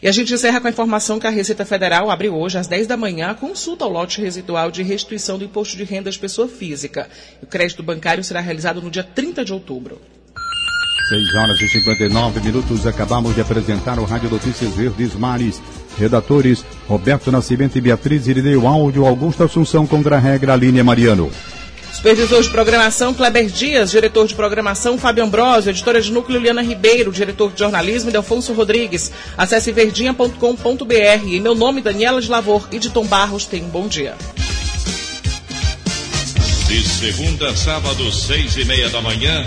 E 0.03 0.09
a 0.09 0.13
gente 0.13 0.33
encerra 0.33 0.61
com 0.61 0.67
a 0.67 0.71
informação 0.71 1.19
que 1.19 1.27
a 1.27 1.31
Receita 1.31 1.65
Federal 1.67 2.11
abre 2.11 2.31
hoje 2.31 2.57
às 2.57 2.67
10 2.67 2.87
da 2.87 2.97
manhã 2.97 3.31
a 3.31 3.35
consulta 3.35 3.85
ao 3.85 3.91
lote 3.91 4.21
residual 4.21 4.71
de 4.71 4.83
restituição 4.83 5.39
do 5.39 5.45
imposto 5.45 5.77
de 5.77 5.85
renda 5.85 6.11
de 6.11 6.19
pessoa 6.19 6.49
física. 6.49 7.07
O 7.43 7.47
crédito 7.47 7.83
bancário 7.83 8.25
será 8.25 8.41
realizado 8.41 8.81
no 8.81 8.91
dia 8.91 9.05
30 9.05 9.45
de 9.45 9.53
outubro. 9.53 10.01
6 11.11 11.35
horas 11.35 11.61
e 11.61 11.69
59 11.69 12.41
minutos. 12.41 12.87
Acabamos 12.87 13.35
de 13.35 13.43
apresentar 13.43 13.99
o 13.99 14.05
Rádio 14.05 14.31
Notícias 14.31 14.73
Verdes 14.75 15.15
Mares. 15.15 15.61
Redatores 15.99 16.65
Roberto 16.89 17.31
Nascimento 17.31 17.77
e 17.77 17.81
Beatriz 17.81 18.27
Irineu 18.27 18.67
Áudio 18.67 19.05
Augusto 19.05 19.45
Assunção 19.45 19.87
contra 19.87 20.17
a 20.17 20.21
regra 20.21 20.55
Aline 20.55 20.83
Mariano. 20.83 21.31
Supervisor 22.01 22.43
de 22.43 22.49
programação, 22.49 23.13
Kleber 23.13 23.45
Dias. 23.51 23.91
Diretor 23.91 24.27
de 24.27 24.35
programação, 24.35 24.97
Fábio 24.97 25.23
Ambrosio. 25.23 25.69
Editora 25.69 26.01
de 26.01 26.11
núcleo, 26.11 26.41
Liana 26.41 26.63
Ribeiro. 26.63 27.13
Diretor 27.13 27.53
de 27.53 27.59
jornalismo, 27.59 28.11
Delfonso 28.11 28.55
Rodrigues. 28.55 29.13
Acesse 29.37 29.71
verdinha.com.br. 29.71 31.27
Em 31.27 31.41
meu 31.43 31.55
nome, 31.55 31.83
Daniela 31.83 32.23
de 32.23 32.31
Lavor 32.31 32.67
e 32.73 32.79
de 32.79 32.89
Tom 32.89 33.05
Barros, 33.05 33.45
tenha 33.45 33.67
um 33.67 33.69
bom 33.69 33.87
dia. 33.87 34.15
De 36.69 36.83
segunda 36.83 37.51
a 37.51 37.55
sábado, 37.55 38.11
seis 38.11 38.57
e 38.57 38.65
meia 38.65 38.89
da 38.89 39.03
manhã. 39.03 39.45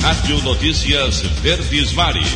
Rádio 0.00 0.42
Notícias 0.42 1.20
Verdes 1.42 1.92
Mares. 1.92 2.28